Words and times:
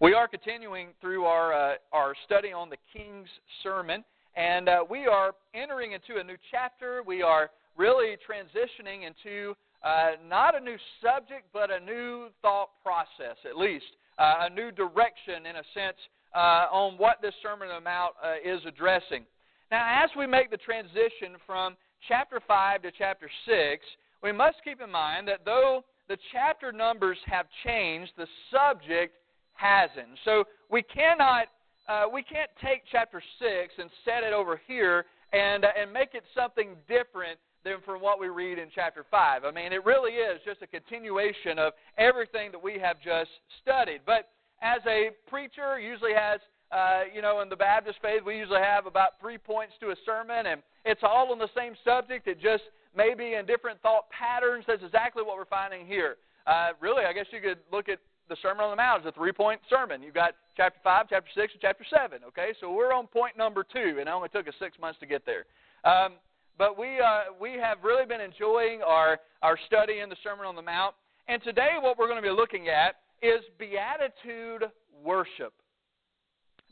We 0.00 0.12
are 0.12 0.26
continuing 0.26 0.88
through 1.00 1.24
our, 1.24 1.54
uh, 1.54 1.74
our 1.92 2.14
study 2.24 2.52
on 2.52 2.68
the 2.68 2.76
King's 2.92 3.28
Sermon, 3.62 4.04
and 4.36 4.68
uh, 4.68 4.84
we 4.90 5.06
are 5.06 5.34
entering 5.54 5.92
into 5.92 6.20
a 6.20 6.24
new 6.24 6.36
chapter. 6.50 7.04
We 7.06 7.22
are 7.22 7.50
really 7.76 8.16
transitioning 8.28 9.06
into 9.06 9.54
uh, 9.84 10.12
not 10.28 10.56
a 10.56 10.60
new 10.60 10.76
subject, 11.00 11.44
but 11.52 11.70
a 11.70 11.78
new 11.78 12.26
thought 12.42 12.70
process, 12.82 13.36
at 13.48 13.56
least, 13.56 13.84
uh, 14.18 14.34
a 14.40 14.50
new 14.50 14.72
direction, 14.72 15.46
in 15.48 15.56
a 15.56 15.62
sense, 15.72 15.96
uh, 16.34 16.66
on 16.72 16.98
what 16.98 17.22
this 17.22 17.34
Sermon 17.40 17.68
on 17.68 17.76
the 17.76 17.84
Mount 17.84 18.14
uh, 18.20 18.34
is 18.44 18.60
addressing. 18.66 19.24
Now, 19.70 20.02
as 20.02 20.10
we 20.18 20.26
make 20.26 20.50
the 20.50 20.56
transition 20.56 21.38
from 21.46 21.76
chapter 22.08 22.40
5 22.48 22.82
to 22.82 22.90
chapter 22.98 23.30
6, 23.46 23.84
we 24.24 24.32
must 24.32 24.56
keep 24.64 24.80
in 24.80 24.90
mind 24.90 25.28
that 25.28 25.44
though 25.44 25.84
the 26.08 26.18
chapter 26.32 26.72
numbers 26.72 27.18
have 27.26 27.46
changed, 27.64 28.10
the 28.16 28.26
subject 28.50 29.14
hasn't. 29.54 30.18
So 30.24 30.44
we 30.70 30.82
cannot 30.82 31.46
uh, 31.88 32.04
we 32.12 32.22
can't 32.22 32.50
take 32.62 32.82
chapter 32.90 33.22
six 33.38 33.74
and 33.78 33.90
set 34.04 34.24
it 34.24 34.32
over 34.32 34.60
here 34.66 35.04
and 35.32 35.64
uh, 35.64 35.68
and 35.80 35.92
make 35.92 36.14
it 36.14 36.24
something 36.34 36.76
different 36.88 37.38
than 37.64 37.76
from 37.84 38.00
what 38.00 38.20
we 38.20 38.28
read 38.28 38.58
in 38.58 38.68
chapter 38.74 39.04
five. 39.10 39.44
I 39.44 39.50
mean, 39.50 39.72
it 39.72 39.84
really 39.84 40.12
is 40.12 40.40
just 40.44 40.62
a 40.62 40.66
continuation 40.66 41.58
of 41.58 41.72
everything 41.98 42.52
that 42.52 42.62
we 42.62 42.78
have 42.78 42.96
just 43.00 43.30
studied. 43.62 44.00
But 44.04 44.28
as 44.62 44.80
a 44.86 45.10
preacher 45.28 45.78
usually 45.78 46.14
has 46.14 46.40
uh, 46.72 47.02
you 47.14 47.22
know, 47.22 47.40
in 47.40 47.48
the 47.48 47.56
Baptist 47.56 47.98
faith, 48.02 48.22
we 48.26 48.36
usually 48.36 48.60
have 48.60 48.86
about 48.86 49.20
three 49.20 49.38
points 49.38 49.74
to 49.80 49.90
a 49.90 49.96
sermon, 50.04 50.46
and 50.46 50.60
it's 50.84 51.02
all 51.04 51.30
on 51.30 51.38
the 51.38 51.48
same 51.56 51.74
subject. 51.84 52.26
It 52.26 52.40
just 52.40 52.64
may 52.96 53.14
be 53.14 53.34
in 53.34 53.46
different 53.46 53.80
thought 53.80 54.10
patterns. 54.10 54.64
That's 54.66 54.82
exactly 54.82 55.22
what 55.22 55.36
we're 55.36 55.44
finding 55.44 55.86
here. 55.86 56.16
Uh, 56.46 56.70
really, 56.80 57.04
I 57.04 57.12
guess 57.12 57.26
you 57.30 57.40
could 57.40 57.58
look 57.70 57.88
at 57.88 57.98
the 58.28 58.36
Sermon 58.42 58.64
on 58.64 58.70
the 58.70 58.76
Mount 58.76 59.02
is 59.02 59.06
a 59.06 59.12
three 59.12 59.32
point 59.32 59.60
sermon. 59.68 60.02
You've 60.02 60.14
got 60.14 60.34
chapter 60.56 60.78
5, 60.82 61.06
chapter 61.10 61.30
6, 61.34 61.52
and 61.52 61.60
chapter 61.60 61.84
7. 61.90 62.20
Okay, 62.28 62.54
so 62.60 62.72
we're 62.72 62.92
on 62.92 63.06
point 63.06 63.36
number 63.36 63.64
two, 63.64 63.96
and 63.98 64.00
it 64.00 64.08
only 64.08 64.28
took 64.28 64.48
us 64.48 64.54
six 64.58 64.78
months 64.78 64.98
to 65.00 65.06
get 65.06 65.22
there. 65.26 65.44
Um, 65.84 66.14
but 66.56 66.78
we, 66.78 67.00
uh, 67.00 67.34
we 67.40 67.54
have 67.54 67.78
really 67.82 68.06
been 68.06 68.20
enjoying 68.20 68.80
our, 68.82 69.18
our 69.42 69.58
study 69.66 70.00
in 70.00 70.08
the 70.08 70.16
Sermon 70.22 70.46
on 70.46 70.56
the 70.56 70.62
Mount. 70.62 70.94
And 71.28 71.42
today, 71.42 71.72
what 71.80 71.98
we're 71.98 72.06
going 72.06 72.22
to 72.22 72.26
be 72.26 72.34
looking 72.34 72.68
at 72.68 72.96
is 73.22 73.40
beatitude 73.58 74.70
worship. 75.02 75.52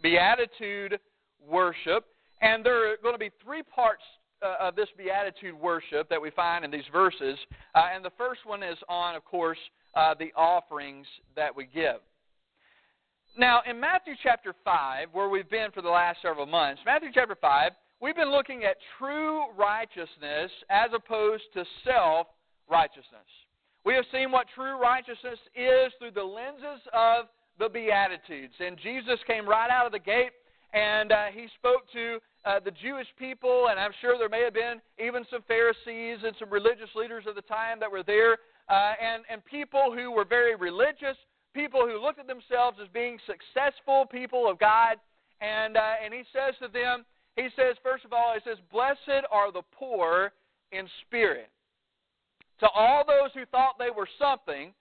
Beatitude 0.03 1.01
worship. 1.47 2.07
And 2.41 2.65
there 2.65 2.93
are 2.93 2.97
going 3.03 3.15
to 3.15 3.19
be 3.19 3.31
three 3.45 3.63
parts 3.63 4.03
uh, 4.43 4.69
of 4.69 4.77
this 4.77 4.89
beatitude 4.97 5.55
worship 5.55 6.09
that 6.09 6.21
we 6.21 6.31
find 6.31 6.65
in 6.65 6.71
these 6.71 6.89
verses. 6.93 7.39
Uh, 7.75 7.85
and 7.95 8.05
the 8.05 8.13
first 8.19 8.41
one 8.45 8.63
is 8.63 8.77
on, 8.89 9.15
of 9.15 9.25
course, 9.25 9.59
uh, 9.95 10.15
the 10.19 10.33
offerings 10.37 11.07
that 11.37 11.55
we 11.55 11.67
give. 11.67 12.01
Now, 13.37 13.63
in 13.69 13.81
Matthew 13.81 14.15
chapter 14.23 14.55
5, 14.65 15.09
where 15.13 15.29
we've 15.29 15.49
been 15.49 15.71
for 15.73 15.81
the 15.81 15.89
last 15.89 16.19
several 16.21 16.47
months, 16.47 16.83
Matthew 16.85 17.09
chapter 17.15 17.37
5, 17.41 17.73
we've 18.01 18.17
been 18.17 18.31
looking 18.31 18.65
at 18.65 18.77
true 18.99 19.45
righteousness 19.57 20.51
as 20.69 20.91
opposed 20.95 21.45
to 21.55 21.65
self 21.85 22.27
righteousness. 22.69 23.29
We 23.85 23.95
have 23.95 24.05
seen 24.13 24.31
what 24.31 24.47
true 24.55 24.81
righteousness 24.81 25.39
is 25.57 25.93
through 25.99 26.13
the 26.13 26.23
lenses 26.23 26.87
of 26.93 27.27
the 27.59 27.69
Beatitudes. 27.69 28.55
And 28.61 28.79
Jesus 28.83 29.19
came 29.27 29.49
right 29.49 29.71
out 29.71 29.87
of 29.87 29.93
the 29.93 29.99
gate 29.99 30.33
and 30.73 31.13
uh, 31.13 31.27
he 31.35 31.47
spoke 31.59 31.85
to 31.93 32.19
uh, 32.45 32.61
the 32.65 32.73
Jewish 32.83 33.07
people, 33.19 33.69
and 33.71 33.79
I'm 33.79 33.93
sure 34.01 34.17
there 34.17 34.29
may 34.29 34.43
have 34.43 34.55
been 34.55 34.81
even 34.99 35.25
some 35.31 35.43
Pharisees 35.47 36.25
and 36.25 36.35
some 36.39 36.51
religious 36.51 36.89
leaders 36.97 37.25
of 37.29 37.35
the 37.35 37.43
time 37.43 37.79
that 37.81 37.91
were 37.91 38.03
there, 38.03 38.39
uh, 38.69 38.95
and, 39.01 39.23
and 39.31 39.45
people 39.45 39.93
who 39.95 40.11
were 40.11 40.25
very 40.25 40.55
religious, 40.55 41.17
people 41.55 41.87
who 41.87 42.01
looked 42.01 42.19
at 42.19 42.27
themselves 42.27 42.79
as 42.83 42.89
being 42.93 43.19
successful 43.27 44.07
people 44.11 44.49
of 44.49 44.59
God. 44.59 44.97
And, 45.41 45.77
uh, 45.77 45.95
and 46.05 46.15
he 46.15 46.23
says 46.33 46.55
to 46.63 46.69
them, 46.69 47.05
he 47.37 47.49
says, 47.57 47.77
first 47.83 48.05
of 48.05 48.13
all, 48.13 48.35
he 48.35 48.41
says, 48.49 48.59
Blessed 48.71 49.27
are 49.31 49.51
the 49.51 49.63
poor 49.73 50.33
in 50.71 50.87
spirit. 51.07 51.51
To 52.61 52.69
all 52.69 53.05
those 53.07 53.31
who 53.35 53.47
thought 53.47 53.79
they 53.79 53.91
were 53.91 54.09
something, 54.19 54.73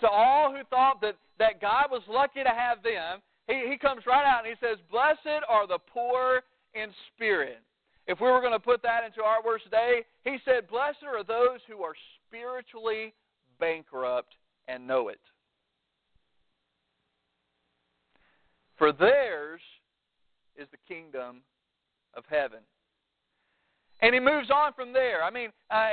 to 0.00 0.08
all 0.08 0.52
who 0.52 0.62
thought 0.68 1.00
that, 1.00 1.16
that 1.38 1.60
God 1.60 1.86
was 1.90 2.02
lucky 2.08 2.42
to 2.42 2.50
have 2.50 2.82
them, 2.82 3.22
he, 3.48 3.70
he 3.70 3.78
comes 3.78 4.02
right 4.06 4.26
out 4.26 4.44
and 4.44 4.52
he 4.52 4.58
says, 4.60 4.78
Blessed 4.90 5.46
are 5.48 5.66
the 5.66 5.78
poor 5.78 6.42
in 6.74 6.90
spirit. 7.14 7.60
If 8.06 8.20
we 8.20 8.28
were 8.28 8.40
going 8.40 8.52
to 8.52 8.58
put 8.58 8.82
that 8.82 9.04
into 9.04 9.22
our 9.22 9.42
words 9.44 9.62
today, 9.64 10.02
he 10.24 10.38
said, 10.44 10.68
Blessed 10.68 11.06
are 11.06 11.22
those 11.22 11.60
who 11.68 11.82
are 11.82 11.94
spiritually 12.26 13.14
bankrupt 13.62 14.34
and 14.66 14.86
know 14.86 15.08
it. 15.08 15.20
For 18.76 18.92
theirs 18.92 19.60
is 20.56 20.66
the 20.72 20.92
kingdom 20.92 21.42
of 22.14 22.24
heaven. 22.28 22.58
And 24.00 24.12
he 24.12 24.18
moves 24.18 24.50
on 24.50 24.72
from 24.72 24.92
there. 24.92 25.22
I 25.22 25.30
mean, 25.30 25.50
uh, 25.70 25.90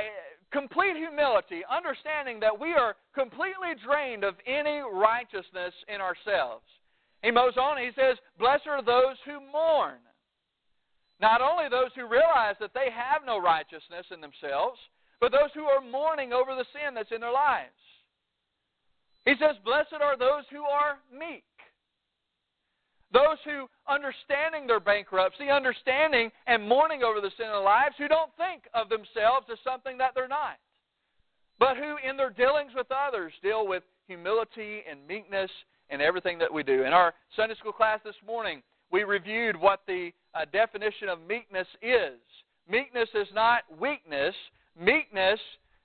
complete 0.52 0.96
humility, 0.96 1.62
understanding 1.70 2.40
that 2.40 2.58
we 2.58 2.72
are 2.74 2.96
completely 3.14 3.78
drained 3.86 4.24
of 4.24 4.34
any 4.46 4.80
righteousness 4.92 5.72
in 5.86 6.00
ourselves. 6.00 6.66
He 7.22 7.30
moves 7.30 7.56
on 7.56 7.78
he 7.78 7.90
says, 7.94 8.16
Blessed 8.36 8.66
are 8.66 8.82
those 8.82 9.14
who 9.24 9.38
mourn. 9.52 10.02
Not 11.20 11.40
only 11.40 11.68
those 11.70 11.94
who 11.94 12.08
realize 12.08 12.56
that 12.58 12.74
they 12.74 12.90
have 12.90 13.22
no 13.24 13.38
righteousness 13.40 14.06
in 14.10 14.20
themselves, 14.20 14.80
but 15.20 15.32
those 15.32 15.50
who 15.54 15.64
are 15.64 15.80
mourning 15.80 16.32
over 16.32 16.54
the 16.54 16.64
sin 16.72 16.94
that's 16.94 17.12
in 17.12 17.20
their 17.20 17.32
lives. 17.32 17.76
He 19.24 19.34
says, 19.38 19.56
Blessed 19.64 20.00
are 20.00 20.16
those 20.16 20.44
who 20.50 20.62
are 20.64 20.98
meek. 21.12 21.44
Those 23.12 23.38
who, 23.44 23.68
understanding 23.88 24.66
their 24.66 24.80
bankruptcy, 24.80 25.50
understanding 25.50 26.30
and 26.46 26.66
mourning 26.66 27.02
over 27.02 27.20
the 27.20 27.30
sin 27.36 27.46
in 27.46 27.52
their 27.52 27.60
lives, 27.60 27.96
who 27.98 28.08
don't 28.08 28.30
think 28.36 28.62
of 28.72 28.88
themselves 28.88 29.46
as 29.50 29.58
something 29.64 29.98
that 29.98 30.12
they're 30.14 30.28
not, 30.28 30.58
but 31.58 31.76
who, 31.76 31.96
in 32.08 32.16
their 32.16 32.30
dealings 32.30 32.72
with 32.74 32.86
others, 32.90 33.32
deal 33.42 33.66
with 33.66 33.82
humility 34.06 34.82
and 34.88 35.06
meekness 35.06 35.50
in 35.90 36.00
everything 36.00 36.38
that 36.38 36.52
we 36.52 36.62
do. 36.62 36.84
In 36.84 36.92
our 36.92 37.12
Sunday 37.34 37.56
school 37.56 37.72
class 37.72 37.98
this 38.04 38.14
morning, 38.24 38.62
we 38.92 39.02
reviewed 39.02 39.56
what 39.56 39.80
the 39.86 40.10
uh, 40.34 40.44
definition 40.52 41.08
of 41.08 41.18
meekness 41.28 41.66
is. 41.82 42.18
Meekness 42.68 43.08
is 43.14 43.28
not 43.34 43.62
weakness. 43.80 44.34
Meekness, 44.80 45.40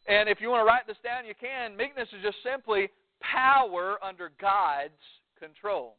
and 0.08 0.30
if 0.30 0.40
you 0.40 0.50
want 0.50 0.62
to 0.62 0.66
write 0.66 0.88
this 0.88 0.98
down, 1.04 1.26
you 1.26 1.34
can. 1.40 1.76
Meekness 1.76 2.08
is 2.16 2.24
just 2.24 2.38
simply 2.44 2.90
power 3.20 3.98
under 4.02 4.32
God's 4.40 4.94
control. 5.40 5.96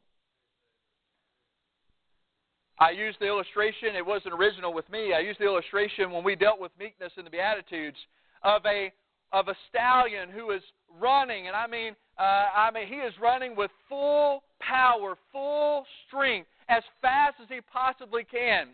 I 2.79 2.91
used 2.91 3.19
the 3.19 3.27
illustration, 3.27 3.95
it 3.95 4.05
wasn't 4.05 4.33
original 4.33 4.73
with 4.73 4.89
me. 4.89 5.13
I 5.13 5.19
used 5.19 5.39
the 5.39 5.45
illustration 5.45 6.11
when 6.11 6.23
we 6.23 6.35
dealt 6.35 6.59
with 6.59 6.71
meekness 6.79 7.11
in 7.17 7.23
the 7.23 7.29
Beatitudes 7.29 7.97
of 8.43 8.61
a 8.65 8.91
of 9.33 9.49
a 9.49 9.55
stallion 9.67 10.29
who 10.29 10.51
is 10.51 10.61
running, 11.01 11.47
and 11.47 11.55
I 11.55 11.67
mean, 11.67 11.95
uh, 12.17 12.45
I 12.55 12.71
mean, 12.73 12.87
he 12.87 12.95
is 12.95 13.13
running 13.21 13.57
with 13.57 13.69
full 13.89 14.43
power, 14.61 15.15
full 15.33 15.85
strength, 16.07 16.47
as 16.69 16.81
fast 17.01 17.35
as 17.41 17.47
he 17.49 17.59
possibly 17.61 18.23
can. 18.23 18.69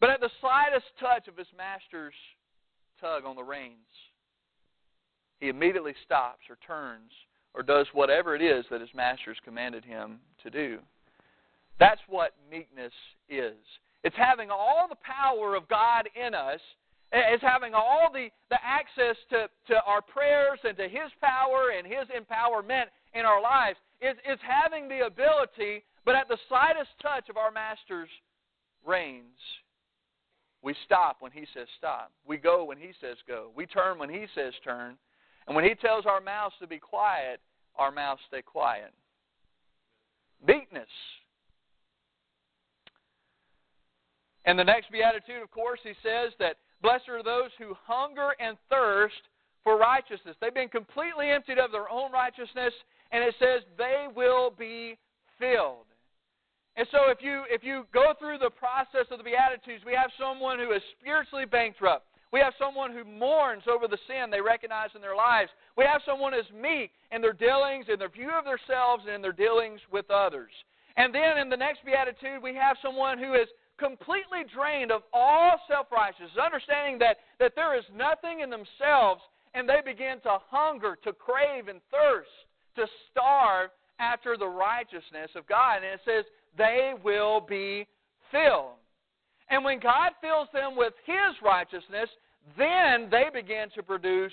But 0.00 0.10
at 0.10 0.20
the 0.20 0.28
slightest 0.40 0.86
touch 1.00 1.28
of 1.28 1.36
his 1.36 1.46
master's 1.56 2.12
tug 3.00 3.24
on 3.24 3.36
the 3.36 3.42
reins, 3.42 3.76
he 5.40 5.48
immediately 5.48 5.94
stops 6.04 6.42
or 6.50 6.58
turns 6.66 7.12
or 7.54 7.62
does 7.62 7.86
whatever 7.92 8.34
it 8.34 8.42
is 8.42 8.64
that 8.70 8.80
his 8.80 8.90
master 8.94 9.30
has 9.30 9.36
commanded 9.44 9.84
him 9.84 10.18
to 10.42 10.50
do. 10.50 10.78
That's 11.78 12.00
what 12.08 12.34
meekness 12.50 12.92
is. 13.28 13.56
It's 14.04 14.16
having 14.16 14.50
all 14.50 14.86
the 14.88 14.96
power 14.96 15.54
of 15.54 15.68
God 15.68 16.08
in 16.14 16.34
us 16.34 16.60
It's 17.10 17.42
having 17.42 17.72
all 17.74 18.10
the, 18.12 18.28
the 18.50 18.58
access 18.62 19.16
to, 19.30 19.48
to 19.68 19.80
our 19.86 20.02
prayers 20.02 20.58
and 20.64 20.76
to 20.76 20.84
His 20.84 21.10
power 21.22 21.72
and 21.76 21.86
His 21.86 22.06
empowerment 22.12 22.92
in 23.14 23.24
our 23.24 23.40
lives. 23.40 23.78
It's, 24.00 24.18
it's 24.24 24.42
having 24.44 24.88
the 24.88 25.06
ability, 25.06 25.84
but 26.04 26.14
at 26.14 26.28
the 26.28 26.36
slightest 26.48 26.90
touch 27.00 27.28
of 27.30 27.36
our 27.36 27.50
Master's 27.50 28.10
reins, 28.86 29.40
we 30.62 30.74
stop 30.84 31.18
when 31.20 31.32
He 31.32 31.44
says 31.54 31.66
stop. 31.76 32.12
We 32.26 32.36
go 32.36 32.64
when 32.64 32.78
He 32.78 32.90
says 33.00 33.16
go. 33.26 33.50
We 33.54 33.66
turn 33.66 33.98
when 33.98 34.10
He 34.10 34.26
says 34.34 34.52
turn. 34.64 34.96
And 35.46 35.56
when 35.56 35.64
He 35.64 35.74
tells 35.74 36.06
our 36.06 36.20
mouths 36.20 36.54
to 36.60 36.66
be 36.66 36.78
quiet, 36.78 37.40
our 37.76 37.90
mouths 37.90 38.20
stay 38.28 38.42
quiet. 38.42 38.92
Meekness. 40.46 40.88
And 44.44 44.58
the 44.58 44.64
next 44.64 44.90
beatitude, 44.90 45.42
of 45.42 45.50
course, 45.50 45.80
he 45.82 45.92
says 46.02 46.32
that 46.38 46.56
Blessed 46.80 47.08
are 47.08 47.22
those 47.22 47.50
who 47.58 47.74
hunger 47.86 48.30
and 48.40 48.56
thirst 48.70 49.20
for 49.64 49.76
righteousness. 49.76 50.36
They've 50.40 50.54
been 50.54 50.68
completely 50.68 51.30
emptied 51.30 51.58
of 51.58 51.72
their 51.72 51.90
own 51.90 52.12
righteousness, 52.12 52.72
and 53.10 53.22
it 53.24 53.34
says 53.38 53.62
they 53.76 54.06
will 54.14 54.50
be 54.56 54.96
filled. 55.38 55.87
And 56.78 56.86
so 56.94 57.10
if 57.10 57.18
you 57.20 57.42
if 57.50 57.66
you 57.66 57.90
go 57.92 58.14
through 58.22 58.38
the 58.38 58.54
process 58.54 59.10
of 59.10 59.18
the 59.18 59.26
Beatitudes, 59.26 59.82
we 59.84 59.98
have 59.98 60.14
someone 60.14 60.62
who 60.62 60.70
is 60.70 60.82
spiritually 60.94 61.44
bankrupt. 61.44 62.06
We 62.30 62.38
have 62.38 62.54
someone 62.54 62.94
who 62.94 63.02
mourns 63.02 63.64
over 63.66 63.88
the 63.88 63.98
sin 64.06 64.30
they 64.30 64.40
recognize 64.40 64.94
in 64.94 65.02
their 65.02 65.16
lives. 65.16 65.50
We 65.76 65.82
have 65.84 66.02
someone 66.06 66.32
who's 66.32 66.46
meek 66.54 66.92
in 67.10 67.18
their 67.20 67.32
dealings, 67.32 67.86
in 67.90 67.98
their 67.98 68.12
view 68.12 68.30
of 68.30 68.44
themselves, 68.44 69.02
and 69.06 69.14
in 69.16 69.22
their 69.22 69.34
dealings 69.34 69.80
with 69.90 70.06
others. 70.10 70.52
And 70.96 71.12
then 71.12 71.38
in 71.38 71.48
the 71.48 71.56
next 71.56 71.82
beatitude, 71.84 72.42
we 72.42 72.54
have 72.54 72.76
someone 72.80 73.18
who 73.18 73.34
is 73.34 73.48
completely 73.74 74.46
drained 74.46 74.92
of 74.92 75.02
all 75.12 75.58
self 75.66 75.90
righteousness, 75.90 76.30
understanding 76.38 76.98
that, 77.02 77.18
that 77.42 77.58
there 77.58 77.74
is 77.74 77.84
nothing 77.90 78.38
in 78.38 78.50
themselves, 78.50 79.22
and 79.54 79.66
they 79.66 79.82
begin 79.82 80.22
to 80.22 80.38
hunger, 80.46 80.94
to 81.02 81.12
crave, 81.12 81.66
and 81.66 81.80
thirst, 81.90 82.30
to 82.76 82.86
starve 83.10 83.70
after 83.98 84.36
the 84.36 84.46
righteousness 84.46 85.30
of 85.34 85.46
God. 85.46 85.82
And 85.82 85.86
it 85.86 86.00
says, 86.04 86.24
they 86.56 86.92
will 87.02 87.40
be 87.40 87.86
filled. 88.30 88.78
And 89.50 89.64
when 89.64 89.80
God 89.80 90.12
fills 90.20 90.48
them 90.52 90.76
with 90.76 90.92
His 91.06 91.34
righteousness, 91.42 92.08
then 92.56 93.08
they 93.10 93.26
begin 93.32 93.68
to 93.74 93.82
produce 93.82 94.32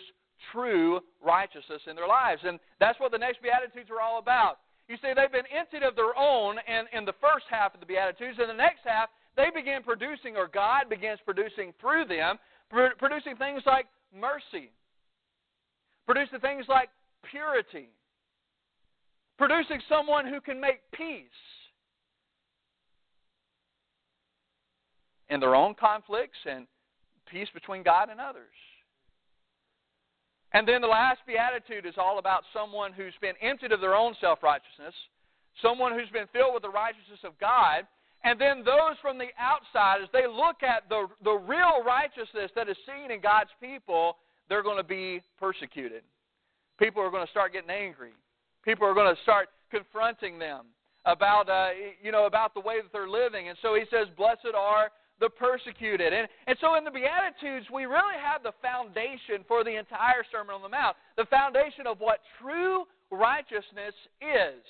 true 0.51 0.99
righteousness 1.23 1.81
in 1.89 1.95
their 1.95 2.07
lives. 2.07 2.41
And 2.45 2.59
that's 2.79 2.99
what 2.99 3.11
the 3.11 3.17
next 3.17 3.41
Beatitudes 3.41 3.89
are 3.89 4.01
all 4.01 4.19
about. 4.19 4.59
You 4.87 4.97
see, 4.97 5.13
they've 5.15 5.31
been 5.31 5.49
emptied 5.49 5.83
of 5.83 5.95
their 5.95 6.17
own 6.17 6.57
in, 6.67 6.97
in 6.97 7.05
the 7.05 7.17
first 7.19 7.45
half 7.49 7.73
of 7.73 7.79
the 7.79 7.85
Beatitudes. 7.85 8.37
In 8.39 8.47
the 8.47 8.53
next 8.53 8.81
half, 8.85 9.09
they 9.35 9.49
begin 9.53 9.81
producing, 9.83 10.37
or 10.37 10.47
God 10.47 10.89
begins 10.89 11.19
producing 11.25 11.73
through 11.81 12.05
them, 12.05 12.37
producing 12.69 13.35
things 13.35 13.63
like 13.65 13.87
mercy, 14.13 14.71
producing 16.05 16.39
things 16.39 16.65
like 16.69 16.89
purity, 17.31 17.89
producing 19.37 19.81
someone 19.89 20.27
who 20.27 20.39
can 20.39 20.59
make 20.59 20.79
peace 20.93 21.41
in 25.29 25.39
their 25.39 25.55
own 25.55 25.75
conflicts 25.75 26.37
and 26.45 26.67
peace 27.29 27.47
between 27.53 27.83
God 27.83 28.09
and 28.09 28.19
others. 28.19 28.53
And 30.53 30.67
then 30.67 30.81
the 30.81 30.87
last 30.87 31.19
beatitude 31.27 31.85
is 31.85 31.95
all 31.97 32.19
about 32.19 32.43
someone 32.53 32.93
who's 32.93 33.13
been 33.19 33.35
emptied 33.41 33.71
of 33.71 33.81
their 33.81 33.95
own 33.95 34.15
self 34.21 34.41
righteousness, 34.41 34.93
someone 35.61 35.93
who's 35.93 36.09
been 36.13 36.27
filled 36.31 36.53
with 36.53 36.63
the 36.63 36.69
righteousness 36.69 37.19
of 37.23 37.37
God, 37.39 37.85
and 38.23 38.41
then 38.41 38.63
those 38.63 38.97
from 39.01 39.17
the 39.17 39.29
outside, 39.37 40.01
as 40.01 40.09
they 40.11 40.25
look 40.25 40.63
at 40.63 40.89
the, 40.89 41.07
the 41.23 41.33
real 41.33 41.83
righteousness 41.85 42.49
that 42.55 42.67
is 42.67 42.77
seen 42.85 43.11
in 43.11 43.21
God's 43.21 43.51
people, 43.61 44.17
they're 44.49 44.63
going 44.63 44.77
to 44.77 44.83
be 44.83 45.21
persecuted. 45.39 46.01
People 46.79 47.03
are 47.03 47.11
going 47.11 47.25
to 47.25 47.31
start 47.31 47.53
getting 47.53 47.69
angry. 47.69 48.11
People 48.63 48.87
are 48.87 48.95
going 48.95 49.13
to 49.13 49.21
start 49.21 49.49
confronting 49.69 50.39
them 50.39 50.65
about, 51.05 51.49
uh, 51.49 51.69
you 52.01 52.11
know, 52.11 52.25
about 52.25 52.55
the 52.55 52.59
way 52.59 52.81
that 52.81 52.91
they're 52.91 53.07
living. 53.07 53.49
And 53.49 53.57
so 53.61 53.75
he 53.75 53.83
says, 53.91 54.07
Blessed 54.17 54.55
are 54.57 54.89
the 55.19 55.29
persecuted. 55.29 56.13
And, 56.13 56.27
and 56.47 56.57
so 56.59 56.75
in 56.75 56.83
the 56.83 56.91
Beatitudes, 56.91 57.67
we 57.71 57.85
really 57.85 58.19
have 58.21 58.43
the 58.43 58.53
foundation 58.61 59.43
for 59.47 59.63
the 59.63 59.75
entire 59.75 60.23
Sermon 60.31 60.55
on 60.55 60.61
the 60.61 60.69
Mount, 60.69 60.97
the 61.17 61.25
foundation 61.25 61.87
of 61.87 61.99
what 61.99 62.19
true 62.41 62.83
righteousness 63.11 63.95
is. 64.19 64.63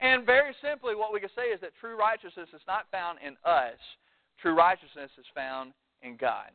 And 0.00 0.26
very 0.26 0.54
simply, 0.60 0.94
what 0.94 1.12
we 1.12 1.20
can 1.20 1.30
say 1.34 1.48
is 1.48 1.60
that 1.62 1.70
true 1.80 1.98
righteousness 1.98 2.48
is 2.52 2.60
not 2.68 2.84
found 2.92 3.18
in 3.24 3.36
us, 3.48 3.80
true 4.40 4.54
righteousness 4.54 5.10
is 5.18 5.24
found 5.34 5.72
in 6.02 6.16
God. 6.16 6.52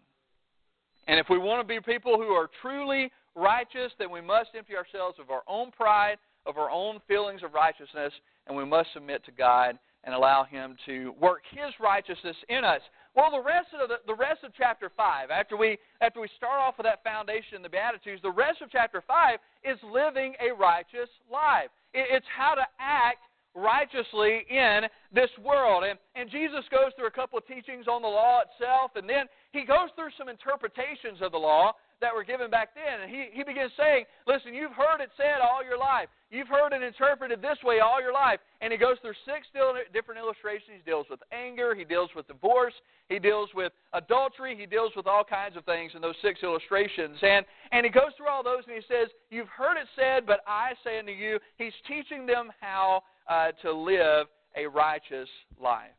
And 1.08 1.20
if 1.20 1.26
we 1.30 1.40
want 1.40 1.66
to 1.66 1.68
be 1.68 1.82
people 1.82 2.18
who 2.18 2.30
are 2.30 2.50
truly 2.62 3.12
righteous, 3.36 3.92
then 3.98 4.12
we 4.12 4.22
must 4.22 4.50
empty 4.56 4.76
ourselves 4.76 5.18
of 5.20 5.32
our 5.32 5.42
own 5.48 5.72
pride, 5.72 6.18
of 6.46 6.58
our 6.58 6.70
own 6.70 7.00
feelings 7.08 7.42
of 7.44 7.54
righteousness, 7.54 8.14
and 8.46 8.56
we 8.56 8.66
must 8.66 8.94
submit 8.94 9.26
to 9.26 9.32
God 9.32 9.80
and 10.04 10.16
allow 10.16 10.44
Him 10.44 10.76
to 10.86 11.14
work 11.20 11.44
His 11.52 11.74
righteousness 11.80 12.36
in 12.50 12.64
us. 12.64 12.82
Well, 13.16 13.32
the 13.32 13.44
rest 13.44 13.68
of 13.76 13.90
the, 13.90 13.98
the 14.08 14.16
rest 14.16 14.44
of 14.44 14.52
chapter 14.58 14.90
five, 14.96 15.32
after 15.32 15.58
we 15.58 15.78
after 16.02 16.22
we 16.22 16.30
start 16.38 16.60
off 16.60 16.78
with 16.78 16.86
that 16.86 17.04
foundation 17.04 17.56
in 17.58 17.62
the 17.62 17.70
Beatitudes, 17.70 18.22
the 18.22 18.32
rest 18.32 18.62
of 18.62 18.72
chapter 18.72 19.04
five 19.06 19.40
is 19.64 19.78
living 19.84 20.34
a 20.40 20.54
righteous 20.54 21.10
life. 21.32 21.70
It, 21.94 22.08
it's 22.10 22.26
how 22.36 22.56
to 22.56 22.64
act 22.80 23.20
righteously 23.54 24.46
in 24.50 24.88
this 25.14 25.30
world. 25.44 25.84
And, 25.84 26.00
and 26.16 26.32
Jesus 26.32 26.64
goes 26.72 26.96
through 26.96 27.08
a 27.08 27.12
couple 27.12 27.38
of 27.38 27.46
teachings 27.48 27.88
on 27.88 28.02
the 28.02 28.08
law 28.08 28.42
itself, 28.48 28.92
and 28.96 29.10
then 29.10 29.26
he 29.52 29.66
goes 29.66 29.92
through 29.96 30.16
some 30.18 30.30
interpretations 30.30 31.20
of 31.22 31.34
the 31.34 31.38
law 31.38 31.74
that 32.02 32.14
were 32.14 32.24
given 32.24 32.50
back 32.50 32.70
then. 32.76 33.02
And 33.02 33.10
he, 33.10 33.30
he 33.32 33.44
begins 33.44 33.72
saying, 33.78 34.06
Listen, 34.28 34.54
you've 34.54 34.74
heard 34.74 35.02
it 35.02 35.10
said 35.16 35.40
all 35.42 35.64
your 35.64 35.78
life. 35.78 36.10
You've 36.30 36.48
heard 36.48 36.74
it 36.74 36.82
interpreted 36.82 37.42
this 37.42 37.58
way 37.64 37.80
all 37.80 38.02
your 38.02 38.14
life. 38.14 38.40
And 38.62 38.72
he 38.72 38.78
goes 38.78 38.98
through 39.02 39.16
six 39.26 39.48
different 39.94 40.20
illustrations. 40.20 40.82
He 40.84 40.90
deals 40.90 41.06
with 41.10 41.20
anger, 41.32 41.76
he 41.76 41.84
deals 41.84 42.10
with 42.16 42.28
divorce, 42.28 42.74
he 43.10 43.20
deals 43.20 43.50
with 43.54 43.74
adultery, 43.94 44.56
he 44.58 44.66
deals 44.66 44.92
with 44.96 45.08
all 45.08 45.24
kinds 45.24 45.58
of 45.58 45.66
things 45.66 45.92
in 45.96 46.02
those 46.02 46.16
six 46.22 46.40
illustrations. 46.44 47.18
And, 47.22 47.46
and 47.72 47.86
he 47.86 47.92
goes 47.92 48.16
through 48.18 48.30
all 48.30 48.44
those 48.44 48.64
and 48.68 48.76
he 48.76 48.84
says, 48.88 49.10
You've 49.30 49.50
heard 49.50 49.78
it 49.78 49.88
said, 49.96 50.26
but 50.26 50.40
I 50.48 50.72
say 50.84 51.00
unto 51.00 51.12
you, 51.12 51.40
he's 51.58 51.74
teaching 51.88 52.26
them 52.26 52.52
how 52.60 53.04
uh, 53.30 53.52
to 53.62 53.72
live 53.72 54.28
a 54.56 54.68
righteous 54.68 55.30
life. 55.62 55.92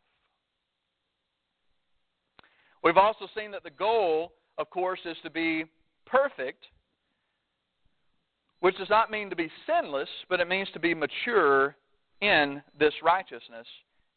We've 2.83 2.97
also 2.97 3.29
seen 3.37 3.53
that 3.53 3.63
the 3.63 3.71
goal, 3.71 4.33
of 4.59 4.69
course, 4.71 4.99
is 5.05 5.17
to 5.23 5.31
be 5.31 5.65
perfect, 6.13 6.65
which 8.61 8.77
does 8.77 8.91
not 8.91 9.11
mean 9.11 9.31
to 9.31 9.37
be 9.37 9.51
sinless, 9.67 10.09
but 10.29 10.39
it 10.39 10.49
means 10.49 10.69
to 10.75 10.79
be 10.79 10.95
mature 10.95 11.75
in 12.21 12.63
this 12.79 12.93
righteousness, 13.03 13.67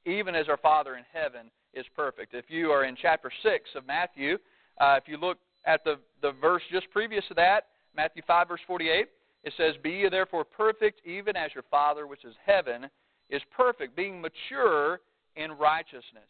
even 0.05 0.35
as 0.35 0.47
our 0.49 0.57
Father 0.57 0.97
in 0.97 1.03
heaven 1.11 1.49
is 1.73 1.85
perfect. 1.95 2.33
If 2.33 2.45
you 2.49 2.69
are 2.69 2.85
in 2.85 2.95
chapter 3.01 3.31
6 3.41 3.69
of 3.75 3.87
Matthew, 3.87 4.37
uh, 4.79 4.99
if 5.01 5.07
you 5.07 5.17
look 5.17 5.37
at 5.65 5.83
the, 5.83 5.95
the 6.21 6.33
verse 6.33 6.61
just 6.71 6.91
previous 6.91 7.23
to 7.29 7.33
that, 7.35 7.67
Matthew 7.95 8.21
5, 8.27 8.49
verse 8.49 8.59
48, 8.67 9.07
it 9.43 9.53
says, 9.57 9.75
Be 9.81 9.91
ye 9.91 10.09
therefore 10.09 10.43
perfect, 10.43 11.01
even 11.05 11.35
as 11.35 11.51
your 11.55 11.63
Father 11.71 12.07
which 12.07 12.25
is 12.25 12.35
heaven 12.45 12.89
is 13.29 13.41
perfect, 13.55 13.95
being 13.95 14.21
mature 14.21 14.99
in 15.35 15.51
righteousness. 15.53 16.29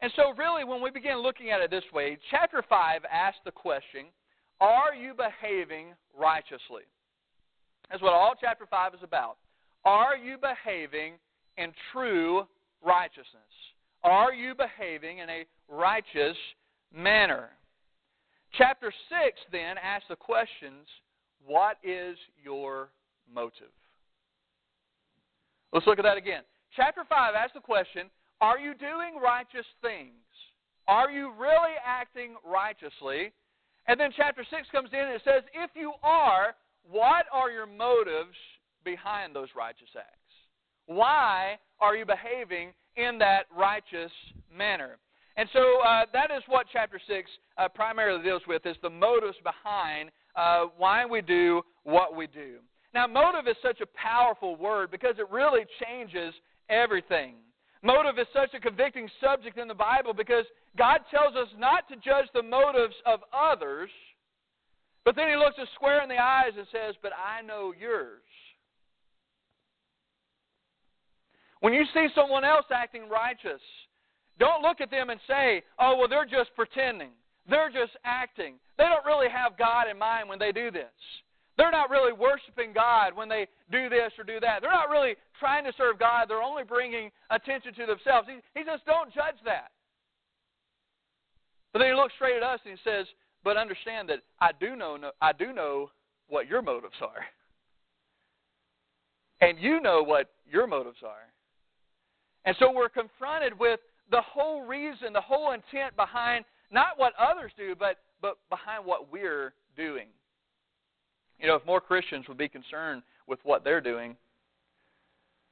And 0.00 0.12
so, 0.16 0.32
really, 0.36 0.64
when 0.64 0.82
we 0.82 0.90
begin 0.90 1.18
looking 1.18 1.50
at 1.50 1.60
it 1.60 1.70
this 1.70 1.84
way, 1.92 2.16
chapter 2.30 2.62
5 2.68 3.02
asks 3.10 3.40
the 3.44 3.50
question 3.50 4.06
are 4.60 4.94
you 4.94 5.14
behaving 5.14 5.94
righteously? 6.16 6.82
That's 7.90 8.02
what 8.02 8.12
all 8.12 8.34
chapter 8.40 8.66
5 8.68 8.94
is 8.94 9.00
about. 9.02 9.36
Are 9.84 10.16
you 10.16 10.36
behaving 10.38 11.14
in 11.58 11.72
true 11.92 12.46
righteousness? 12.84 13.52
Are 14.02 14.32
you 14.32 14.54
behaving 14.54 15.18
in 15.18 15.28
a 15.28 15.44
righteous 15.68 16.36
manner? 16.94 17.50
Chapter 18.56 18.92
6 19.08 19.38
then 19.50 19.76
asks 19.82 20.06
the 20.08 20.16
questions 20.16 20.86
what 21.46 21.76
is 21.82 22.16
your 22.42 22.88
motive? 23.32 23.72
Let's 25.72 25.86
look 25.86 25.98
at 25.98 26.04
that 26.04 26.16
again. 26.16 26.42
Chapter 26.76 27.02
5 27.08 27.34
asks 27.34 27.54
the 27.54 27.60
question 27.60 28.08
Are 28.40 28.58
you 28.58 28.74
doing 28.74 29.20
righteous 29.22 29.66
things? 29.82 30.12
Are 30.86 31.10
you 31.10 31.32
really 31.38 31.74
acting 31.84 32.36
righteously? 32.44 33.32
And 33.86 33.98
then 34.00 34.10
chapter 34.16 34.44
6 34.48 34.68
comes 34.72 34.90
in 34.92 34.98
and 34.98 35.14
it 35.14 35.22
says, 35.24 35.42
if 35.52 35.70
you 35.74 35.92
are, 36.02 36.54
what 36.90 37.26
are 37.32 37.50
your 37.50 37.66
motives 37.66 38.36
behind 38.84 39.34
those 39.34 39.48
righteous 39.56 39.88
acts? 39.96 40.18
Why 40.86 41.58
are 41.80 41.96
you 41.96 42.04
behaving 42.04 42.72
in 42.96 43.18
that 43.18 43.44
righteous 43.54 44.12
manner? 44.54 44.98
And 45.36 45.48
so 45.52 45.80
uh, 45.84 46.04
that 46.12 46.30
is 46.30 46.42
what 46.46 46.66
chapter 46.72 47.00
6 47.06 47.30
uh, 47.58 47.68
primarily 47.68 48.22
deals 48.22 48.42
with, 48.46 48.64
is 48.66 48.76
the 48.82 48.90
motives 48.90 49.36
behind 49.42 50.10
uh, 50.36 50.66
why 50.76 51.04
we 51.04 51.20
do 51.22 51.62
what 51.82 52.16
we 52.16 52.26
do. 52.26 52.58
Now, 52.94 53.06
motive 53.08 53.48
is 53.48 53.56
such 53.60 53.80
a 53.80 53.86
powerful 53.86 54.54
word 54.56 54.90
because 54.90 55.16
it 55.18 55.28
really 55.30 55.64
changes 55.84 56.32
everything. 56.68 57.34
Motive 57.84 58.18
is 58.18 58.26
such 58.32 58.54
a 58.54 58.60
convicting 58.60 59.10
subject 59.20 59.58
in 59.58 59.68
the 59.68 59.74
Bible 59.74 60.14
because 60.14 60.46
God 60.76 61.00
tells 61.10 61.36
us 61.36 61.48
not 61.58 61.86
to 61.90 61.96
judge 61.96 62.24
the 62.32 62.42
motives 62.42 62.94
of 63.04 63.20
others, 63.30 63.90
but 65.04 65.14
then 65.14 65.28
He 65.28 65.36
looks 65.36 65.58
us 65.60 65.68
square 65.74 66.02
in 66.02 66.08
the 66.08 66.16
eyes 66.16 66.52
and 66.56 66.66
says, 66.72 66.94
But 67.02 67.12
I 67.12 67.42
know 67.42 67.74
yours. 67.78 68.22
When 71.60 71.74
you 71.74 71.84
see 71.92 72.06
someone 72.14 72.42
else 72.42 72.64
acting 72.74 73.06
righteous, 73.10 73.60
don't 74.38 74.62
look 74.62 74.80
at 74.80 74.90
them 74.90 75.10
and 75.10 75.20
say, 75.28 75.62
Oh, 75.78 75.98
well, 75.98 76.08
they're 76.08 76.24
just 76.24 76.56
pretending. 76.56 77.10
They're 77.48 77.70
just 77.70 77.98
acting. 78.02 78.54
They 78.78 78.84
don't 78.84 79.04
really 79.04 79.28
have 79.28 79.58
God 79.58 79.90
in 79.90 79.98
mind 79.98 80.30
when 80.30 80.38
they 80.38 80.52
do 80.52 80.70
this. 80.70 80.92
They're 81.56 81.70
not 81.70 81.90
really 81.90 82.12
worshiping 82.12 82.72
God 82.72 83.14
when 83.14 83.28
they 83.28 83.46
do 83.70 83.88
this 83.88 84.12
or 84.18 84.24
do 84.24 84.40
that. 84.40 84.60
They're 84.60 84.72
not 84.72 84.90
really 84.90 85.14
trying 85.38 85.64
to 85.64 85.72
serve 85.76 85.98
God. 85.98 86.26
They're 86.28 86.42
only 86.42 86.64
bringing 86.64 87.10
attention 87.30 87.74
to 87.74 87.86
themselves. 87.86 88.28
He, 88.28 88.40
he 88.58 88.64
says, 88.66 88.80
don't 88.86 89.14
judge 89.14 89.38
that. 89.44 89.70
But 91.72 91.80
then 91.80 91.88
he 91.88 91.94
looks 91.94 92.14
straight 92.14 92.36
at 92.36 92.42
us 92.42 92.60
and 92.64 92.76
he 92.76 92.90
says, 92.90 93.06
but 93.44 93.56
understand 93.56 94.08
that 94.08 94.20
I 94.40 94.50
do 94.58 94.74
know, 94.74 94.98
I 95.20 95.32
do 95.32 95.52
know 95.52 95.90
what 96.28 96.48
your 96.48 96.62
motives 96.62 96.94
are. 97.00 97.24
And 99.40 99.58
you 99.58 99.80
know 99.80 100.02
what 100.02 100.30
your 100.50 100.66
motives 100.66 100.98
are. 101.04 101.28
And 102.44 102.56
so 102.58 102.72
we're 102.72 102.88
confronted 102.88 103.58
with 103.58 103.80
the 104.10 104.22
whole 104.22 104.62
reason, 104.62 105.12
the 105.12 105.20
whole 105.20 105.52
intent 105.52 105.96
behind 105.96 106.44
not 106.70 106.98
what 106.98 107.12
others 107.18 107.52
do, 107.56 107.74
but 107.78 107.98
but 108.20 108.38
behind 108.48 108.86
what 108.86 109.12
we're 109.12 109.52
doing. 109.76 110.06
You 111.44 111.50
know, 111.50 111.56
if 111.56 111.66
more 111.66 111.78
Christians 111.82 112.26
would 112.26 112.38
be 112.38 112.48
concerned 112.48 113.02
with 113.26 113.38
what 113.42 113.64
they're 113.64 113.82
doing 113.82 114.16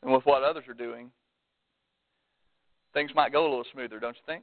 and 0.03 0.11
with 0.11 0.25
what 0.25 0.43
others 0.43 0.65
are 0.67 0.73
doing, 0.73 1.11
things 2.95 3.11
might 3.15 3.31
go 3.31 3.43
a 3.43 3.51
little 3.51 3.67
smoother, 3.75 4.01
don't 4.01 4.17
you 4.17 4.23
think? 4.25 4.43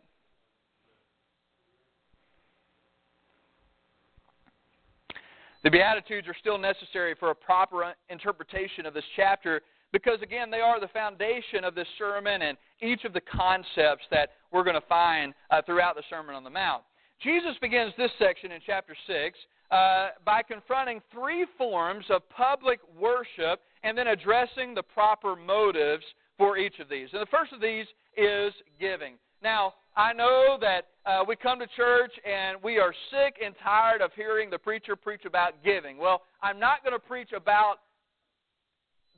The 5.64 5.72
Beatitudes 5.72 6.28
are 6.28 6.36
still 6.40 6.60
necessary 6.60 7.16
for 7.20 7.32
a 7.32 7.36
proper 7.36 7.96
interpretation 8.10 8.86
of 8.86 8.94
this 8.94 9.04
chapter 9.16 9.62
because, 9.92 10.22
again, 10.22 10.52
they 10.52 10.62
are 10.62 10.80
the 10.80 10.88
foundation 10.90 11.64
of 11.64 11.74
this 11.74 11.88
sermon 11.98 12.44
and 12.44 12.60
each 12.80 13.06
of 13.06 13.14
the 13.14 13.22
concepts 13.22 14.04
that 14.12 14.34
we're 14.52 14.64
going 14.64 14.80
to 14.80 14.88
find 14.88 15.34
uh, 15.50 15.64
throughout 15.66 15.96
the 15.96 16.04
Sermon 16.12 16.36
on 16.36 16.44
the 16.44 16.50
Mount. 16.52 16.84
Jesus 17.24 17.56
begins 17.60 17.92
this 17.98 18.12
section 18.20 18.52
in 18.52 18.62
chapter 18.64 18.96
6 19.08 19.36
uh, 19.72 20.10
by 20.26 20.42
confronting 20.42 21.02
three 21.12 21.46
forms 21.58 22.06
of 22.10 22.28
public 22.30 22.80
worship 23.00 23.62
and 23.84 23.98
then 23.98 24.08
addressing 24.08 24.74
the 24.74 24.84
proper 24.84 25.36
motives 25.36 26.04
for 26.38 26.58
each 26.58 26.80
of 26.80 26.90
these. 26.90 27.10
And 27.14 27.22
the 27.22 27.28
first 27.32 27.54
of 27.54 27.62
these 27.62 27.86
is 28.18 28.54
giving. 28.80 29.16
Now, 29.42 29.74
I 29.96 30.14
know 30.14 30.58
that 30.62 30.88
uh, 31.06 31.24
we 31.28 31.36
come 31.36 31.60
to 31.60 31.68
church 31.76 32.12
and 32.26 32.58
we 32.64 32.78
are 32.78 32.94
sick 33.12 33.36
and 33.44 33.54
tired 33.64 34.02
of 34.02 34.12
hearing 34.16 34.50
the 34.50 34.58
preacher 34.58 34.96
preach 34.96 35.26
about 35.26 35.64
giving. 35.64 35.98
Well, 35.98 36.24
I'm 36.42 36.60
not 36.60 36.84
going 36.84 36.94
to 36.94 37.06
preach 37.06 37.30
about 37.36 37.76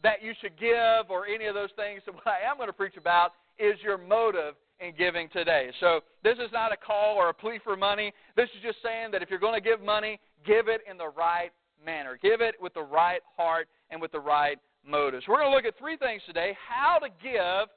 that 0.03 0.23
you 0.23 0.33
should 0.41 0.59
give 0.59 1.09
or 1.09 1.27
any 1.27 1.45
of 1.45 1.55
those 1.55 1.69
things. 1.75 2.01
What 2.11 2.27
I 2.27 2.49
am 2.49 2.57
going 2.57 2.69
to 2.69 2.73
preach 2.73 2.97
about 2.97 3.33
is 3.59 3.75
your 3.83 3.97
motive 3.97 4.55
in 4.79 4.93
giving 4.97 5.29
today. 5.29 5.69
So 5.79 6.01
this 6.23 6.37
is 6.37 6.51
not 6.51 6.73
a 6.73 6.77
call 6.77 7.15
or 7.15 7.29
a 7.29 7.33
plea 7.33 7.59
for 7.63 7.75
money. 7.75 8.11
This 8.35 8.49
is 8.57 8.63
just 8.63 8.77
saying 8.83 9.11
that 9.11 9.21
if 9.21 9.29
you're 9.29 9.39
going 9.39 9.61
to 9.61 9.69
give 9.69 9.81
money, 9.81 10.19
give 10.45 10.67
it 10.67 10.81
in 10.89 10.97
the 10.97 11.09
right 11.09 11.51
manner. 11.83 12.17
Give 12.21 12.41
it 12.41 12.55
with 12.61 12.73
the 12.73 12.83
right 12.83 13.21
heart 13.37 13.67
and 13.89 14.01
with 14.01 14.11
the 14.11 14.19
right 14.19 14.57
motives. 14.87 15.25
We're 15.27 15.37
going 15.37 15.51
to 15.51 15.55
look 15.55 15.65
at 15.65 15.77
three 15.77 15.97
things 15.97 16.21
today 16.25 16.55
how 16.67 16.99
to 16.99 17.07
give 17.21 17.69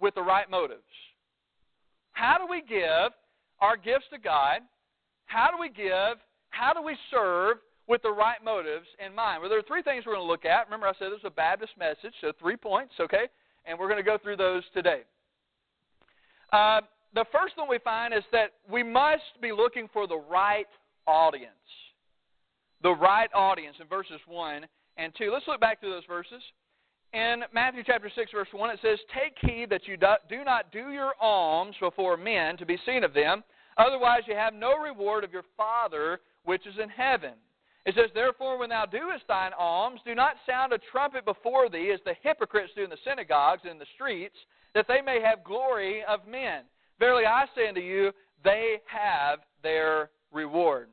with 0.00 0.14
the 0.14 0.22
right 0.22 0.50
motives. 0.50 0.82
How 2.12 2.38
do 2.38 2.46
we 2.48 2.62
give 2.62 3.12
our 3.60 3.76
gifts 3.76 4.06
to 4.12 4.18
God? 4.18 4.60
How 5.26 5.50
do 5.50 5.58
we 5.58 5.68
give? 5.68 6.18
How 6.50 6.72
do 6.72 6.82
we 6.82 6.96
serve 7.10 7.58
with 7.88 8.02
the 8.02 8.10
right 8.10 8.42
motives 8.44 8.86
in 9.04 9.14
mind? 9.14 9.40
Well, 9.40 9.50
there 9.50 9.58
are 9.58 9.62
three 9.62 9.82
things 9.82 10.04
we're 10.06 10.14
going 10.14 10.26
to 10.26 10.30
look 10.30 10.44
at. 10.44 10.66
Remember, 10.66 10.86
I 10.86 10.92
said 10.98 11.06
this 11.06 11.22
was 11.22 11.32
a 11.32 11.34
Baptist 11.34 11.72
message, 11.78 12.14
so 12.20 12.32
three 12.38 12.56
points, 12.56 12.94
okay? 13.00 13.26
And 13.66 13.78
we're 13.78 13.88
going 13.88 14.02
to 14.02 14.04
go 14.04 14.18
through 14.18 14.36
those 14.36 14.62
today. 14.74 15.00
Uh, 16.52 16.80
the 17.14 17.24
first 17.32 17.56
one 17.56 17.68
we 17.68 17.78
find 17.78 18.14
is 18.14 18.22
that 18.32 18.52
we 18.70 18.82
must 18.82 19.40
be 19.40 19.52
looking 19.52 19.88
for 19.92 20.06
the 20.06 20.18
right 20.30 20.66
audience. 21.06 21.50
The 22.82 22.94
right 22.94 23.30
audience 23.34 23.76
in 23.80 23.86
verses 23.86 24.20
1 24.26 24.66
and 24.96 25.12
2. 25.16 25.30
Let's 25.32 25.46
look 25.48 25.60
back 25.60 25.80
through 25.80 25.92
those 25.92 26.06
verses. 26.06 26.42
In 27.12 27.44
Matthew 27.52 27.82
chapter 27.86 28.10
6, 28.14 28.32
verse 28.32 28.48
1, 28.52 28.70
it 28.70 28.80
says, 28.82 28.98
Take 29.14 29.36
heed 29.40 29.70
that 29.70 29.86
you 29.86 29.96
do 29.96 30.44
not 30.44 30.72
do 30.72 30.90
your 30.90 31.12
alms 31.20 31.76
before 31.80 32.16
men 32.16 32.56
to 32.56 32.66
be 32.66 32.76
seen 32.84 33.04
of 33.04 33.14
them, 33.14 33.44
otherwise 33.78 34.22
you 34.26 34.34
have 34.34 34.52
no 34.52 34.76
reward 34.76 35.22
of 35.22 35.32
your 35.32 35.44
Father 35.56 36.20
which 36.44 36.66
is 36.66 36.74
in 36.82 36.88
heaven. 36.88 37.34
It 37.86 37.94
says, 37.94 38.10
Therefore, 38.14 38.58
when 38.58 38.70
thou 38.70 38.86
doest 38.86 39.24
thine 39.28 39.52
alms, 39.58 40.00
do 40.04 40.14
not 40.14 40.36
sound 40.44 40.72
a 40.72 40.78
trumpet 40.90 41.24
before 41.24 41.68
thee, 41.68 41.92
as 41.94 42.00
the 42.04 42.16
hypocrites 42.22 42.72
do 42.74 42.82
in 42.82 42.90
the 42.90 42.96
synagogues 43.04 43.60
and 43.62 43.72
in 43.72 43.78
the 43.78 43.86
streets, 43.94 44.36
that 44.74 44.86
they 44.88 45.00
may 45.00 45.20
have 45.20 45.44
glory 45.44 46.02
of 46.08 46.26
men. 46.26 46.62
Verily 46.98 47.26
I 47.26 47.44
say 47.54 47.68
unto 47.68 47.80
you, 47.80 48.10
they 48.42 48.80
have 48.86 49.40
their 49.62 50.10
reward. 50.34 50.88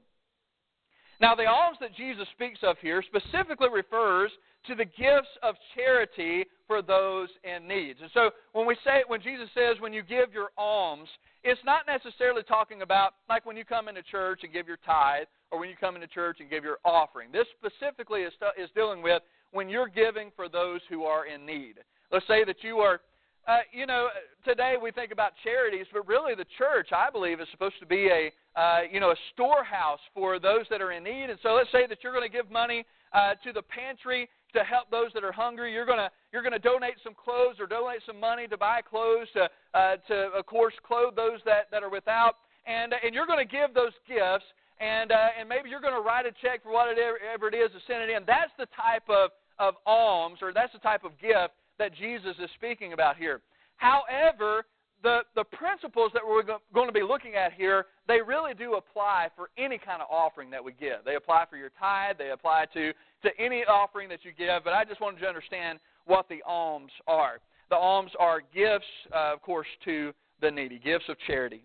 Now, 1.19 1.35
the 1.35 1.45
alms 1.45 1.77
that 1.81 1.95
Jesus 1.95 2.27
speaks 2.33 2.59
of 2.63 2.77
here 2.81 3.03
specifically 3.03 3.69
refers 3.71 4.31
to 4.65 4.73
the 4.73 4.85
gifts 4.85 5.29
of 5.43 5.55
charity 5.75 6.45
for 6.67 6.81
those 6.81 7.29
in 7.43 7.67
need. 7.67 7.97
And 8.01 8.09
so 8.13 8.31
when 8.53 8.65
we 8.65 8.75
say 8.83 9.03
when 9.07 9.21
Jesus 9.21 9.47
says 9.53 9.77
when 9.79 9.93
you 9.93 10.01
give 10.01 10.33
your 10.33 10.49
alms, 10.57 11.09
it's 11.43 11.61
not 11.63 11.85
necessarily 11.85 12.41
talking 12.43 12.81
about 12.81 13.13
like 13.29 13.45
when 13.45 13.55
you 13.57 13.65
come 13.65 13.87
into 13.87 14.01
church 14.03 14.41
and 14.43 14.51
give 14.53 14.67
your 14.67 14.79
tithe 14.85 15.27
or 15.51 15.59
when 15.59 15.69
you 15.69 15.75
come 15.79 15.95
into 15.95 16.07
church 16.07 16.37
and 16.39 16.49
give 16.49 16.63
your 16.63 16.77
offering. 16.85 17.31
This 17.31 17.47
specifically 17.57 18.21
is, 18.21 18.33
is 18.57 18.69
dealing 18.75 19.03
with 19.03 19.21
when 19.51 19.69
you're 19.69 19.89
giving 19.89 20.31
for 20.35 20.49
those 20.49 20.81
who 20.89 21.03
are 21.03 21.27
in 21.27 21.45
need. 21.45 21.75
Let's 22.11 22.27
say 22.27 22.43
that 22.45 22.63
you 22.63 22.77
are 22.77 23.01
uh, 23.47 23.59
you 23.71 23.85
know, 23.85 24.09
today 24.45 24.75
we 24.81 24.91
think 24.91 25.11
about 25.11 25.33
charities, 25.43 25.87
but 25.91 26.07
really 26.07 26.35
the 26.35 26.45
church, 26.57 26.89
I 26.91 27.09
believe, 27.09 27.39
is 27.39 27.47
supposed 27.51 27.79
to 27.79 27.85
be 27.85 28.07
a, 28.07 28.31
uh, 28.59 28.81
you 28.91 28.99
know, 28.99 29.11
a 29.11 29.15
storehouse 29.33 29.99
for 30.13 30.37
those 30.37 30.65
that 30.69 30.81
are 30.81 30.91
in 30.91 31.03
need. 31.03 31.29
And 31.29 31.39
so 31.41 31.53
let's 31.53 31.71
say 31.71 31.87
that 31.87 31.99
you're 32.03 32.13
going 32.13 32.29
to 32.29 32.31
give 32.31 32.51
money 32.51 32.85
uh, 33.13 33.33
to 33.43 33.51
the 33.51 33.63
pantry 33.63 34.29
to 34.53 34.63
help 34.63 34.91
those 34.91 35.11
that 35.13 35.23
are 35.23 35.31
hungry. 35.31 35.73
You're 35.73 35.85
going 35.85 35.97
to 35.97 36.11
you're 36.31 36.43
to 36.43 36.59
donate 36.59 36.95
some 37.03 37.13
clothes 37.13 37.55
or 37.59 37.65
donate 37.65 38.01
some 38.05 38.19
money 38.19 38.47
to 38.47 38.57
buy 38.57 38.81
clothes 38.81 39.27
to 39.33 39.49
uh, 39.73 39.95
to 40.07 40.15
of 40.37 40.45
course 40.45 40.73
clothe 40.85 41.15
those 41.15 41.39
that 41.45 41.71
that 41.71 41.83
are 41.83 41.89
without. 41.89 42.35
And 42.67 42.93
and 42.93 43.15
you're 43.15 43.27
going 43.27 43.45
to 43.45 43.51
give 43.51 43.73
those 43.73 43.93
gifts. 44.07 44.45
And 44.79 45.11
uh, 45.11 45.39
and 45.39 45.47
maybe 45.47 45.69
you're 45.69 45.81
going 45.81 45.93
to 45.95 46.01
write 46.01 46.25
a 46.25 46.31
check 46.41 46.63
for 46.63 46.71
whatever 46.73 47.47
it 47.47 47.55
is 47.55 47.71
to 47.71 47.79
send 47.87 48.03
it 48.03 48.09
in. 48.09 48.23
That's 48.25 48.51
the 48.57 48.67
type 48.75 49.07
of 49.09 49.31
of 49.59 49.75
alms 49.85 50.39
or 50.41 50.51
that's 50.53 50.73
the 50.73 50.79
type 50.79 51.03
of 51.03 51.11
gift 51.19 51.53
that 51.81 51.95
Jesus 51.95 52.35
is 52.39 52.49
speaking 52.53 52.93
about 52.93 53.17
here. 53.17 53.41
However, 53.77 54.65
the, 55.01 55.21
the 55.35 55.43
principles 55.45 56.11
that 56.13 56.21
we're 56.23 56.43
going 56.43 56.87
to 56.87 56.93
be 56.93 57.01
looking 57.01 57.33
at 57.33 57.53
here, 57.53 57.87
they 58.07 58.21
really 58.21 58.53
do 58.53 58.75
apply 58.75 59.29
for 59.35 59.49
any 59.57 59.79
kind 59.79 59.99
of 59.99 60.07
offering 60.11 60.51
that 60.51 60.63
we 60.63 60.73
give. 60.73 61.03
They 61.03 61.15
apply 61.15 61.45
for 61.49 61.57
your 61.57 61.71
tithe, 61.79 62.17
they 62.19 62.29
apply 62.29 62.65
to, 62.75 62.93
to 63.23 63.29
any 63.39 63.63
offering 63.65 64.09
that 64.09 64.19
you 64.23 64.31
give, 64.37 64.63
but 64.63 64.73
I 64.73 64.85
just 64.85 65.01
wanted 65.01 65.15
you 65.17 65.23
to 65.23 65.29
understand 65.29 65.79
what 66.05 66.29
the 66.29 66.43
alms 66.45 66.91
are. 67.07 67.39
The 67.71 67.77
alms 67.77 68.11
are 68.19 68.41
gifts, 68.53 68.85
uh, 69.11 69.33
of 69.33 69.41
course, 69.41 69.67
to 69.85 70.13
the 70.39 70.51
needy, 70.51 70.77
gifts 70.77 71.05
of 71.09 71.17
charity. 71.25 71.63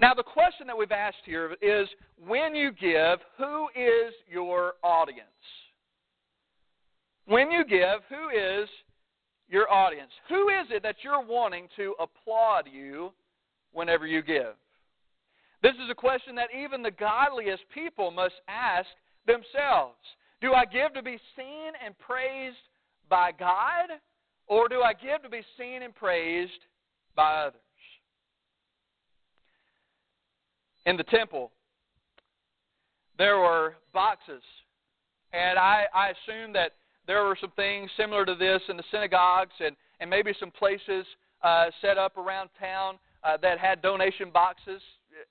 Now, 0.00 0.14
the 0.14 0.22
question 0.22 0.66
that 0.66 0.78
we've 0.78 0.92
asked 0.92 1.26
here 1.26 1.56
is 1.60 1.88
when 2.26 2.54
you 2.54 2.72
give, 2.72 3.18
who 3.36 3.66
is 3.76 4.14
your 4.30 4.74
audience? 4.82 5.28
When 7.26 7.50
you 7.50 7.64
give, 7.64 8.00
who 8.08 8.28
is 8.30 8.68
your 9.48 9.70
audience? 9.72 10.10
Who 10.28 10.48
is 10.48 10.66
it 10.70 10.82
that 10.82 10.96
you're 11.02 11.24
wanting 11.24 11.68
to 11.76 11.94
applaud 12.00 12.64
you 12.72 13.12
whenever 13.72 14.06
you 14.06 14.22
give? 14.22 14.54
This 15.62 15.74
is 15.74 15.90
a 15.90 15.94
question 15.94 16.34
that 16.34 16.48
even 16.58 16.82
the 16.82 16.90
godliest 16.90 17.62
people 17.72 18.10
must 18.10 18.34
ask 18.48 18.88
themselves. 19.26 19.98
Do 20.40 20.54
I 20.54 20.64
give 20.64 20.92
to 20.94 21.02
be 21.02 21.18
seen 21.36 21.72
and 21.84 21.96
praised 21.98 22.56
by 23.08 23.30
God, 23.38 23.90
or 24.48 24.68
do 24.68 24.82
I 24.82 24.92
give 24.92 25.22
to 25.22 25.28
be 25.28 25.42
seen 25.56 25.82
and 25.82 25.94
praised 25.94 26.50
by 27.14 27.44
others? 27.44 27.60
In 30.84 30.96
the 30.96 31.04
temple, 31.04 31.52
there 33.18 33.38
were 33.38 33.76
boxes, 33.94 34.42
and 35.32 35.56
I, 35.56 35.84
I 35.94 36.08
assume 36.08 36.52
that 36.54 36.72
there 37.06 37.24
were 37.24 37.36
some 37.40 37.52
things 37.56 37.90
similar 37.96 38.24
to 38.24 38.34
this 38.34 38.60
in 38.68 38.76
the 38.76 38.84
synagogues 38.90 39.52
and, 39.60 39.76
and 40.00 40.08
maybe 40.08 40.32
some 40.38 40.50
places 40.50 41.04
uh, 41.42 41.66
set 41.80 41.98
up 41.98 42.16
around 42.16 42.50
town 42.58 42.98
uh, 43.24 43.36
that 43.42 43.58
had 43.58 43.82
donation 43.82 44.30
boxes. 44.32 44.80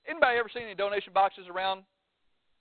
Anybody 0.07 0.37
ever 0.37 0.49
seen 0.53 0.63
any 0.63 0.75
donation 0.75 1.13
boxes 1.13 1.45
around, 1.49 1.83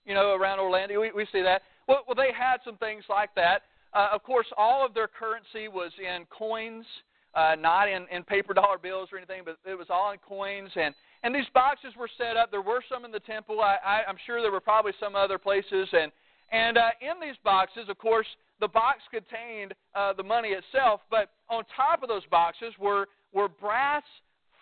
you 0.07 0.15
know, 0.15 0.35
around 0.35 0.59
Orlando? 0.59 1.01
We, 1.01 1.13
we 1.13 1.27
see 1.33 1.43
that. 1.43 1.63
Well, 1.87 2.05
well, 2.07 2.15
they 2.15 2.33
had 2.37 2.59
some 2.65 2.77
things 2.77 3.05
like 3.09 3.35
that. 3.35 3.63
Uh, 3.93 4.09
of 4.13 4.23
course, 4.23 4.47
all 4.57 4.87
of 4.87 4.95
their 4.95 5.09
currency 5.09 5.67
was 5.69 5.91
in 5.99 6.25
coins, 6.31 6.87
uh, 7.35 7.57
not 7.59 7.89
in, 7.89 8.07
in 8.13 8.23
paper 8.23 8.55
dollar 8.55 8.79
bills 8.79 9.09
or 9.13 9.19
anything, 9.19 9.43
but 9.45 9.59
it 9.69 9.75
was 9.75 9.89
all 9.91 10.13
in 10.13 10.19
coins. 10.19 10.71
And, 10.77 10.95
and 11.23 11.35
these 11.35 11.51
boxes 11.53 11.93
were 11.99 12.09
set 12.17 12.37
up. 12.37 12.51
There 12.51 12.63
were 12.63 12.83
some 12.89 13.05
in 13.05 13.11
the 13.11 13.21
temple. 13.21 13.61
I, 13.61 13.77
I, 13.85 14.03
I'm 14.09 14.17
sure 14.27 14.41
there 14.41 14.53
were 14.53 14.61
probably 14.61 14.93
some 15.01 15.17
other 15.17 15.39
places. 15.39 15.89
And, 15.93 16.13
and 16.53 16.79
uh, 16.79 16.91
in 17.01 17.21
these 17.21 17.37
boxes, 17.45 17.89
of 17.89 17.99
course, 17.99 18.27
the 18.61 18.69
box 18.69 18.99
contained 19.11 19.75
uh, 19.95 20.13
the 20.13 20.23
money 20.23 20.51
itself, 20.51 21.01
but 21.11 21.31
on 21.49 21.65
top 21.75 22.03
of 22.03 22.09
those 22.09 22.25
boxes 22.31 22.73
were, 22.79 23.07
were 23.33 23.49
brass 23.49 24.03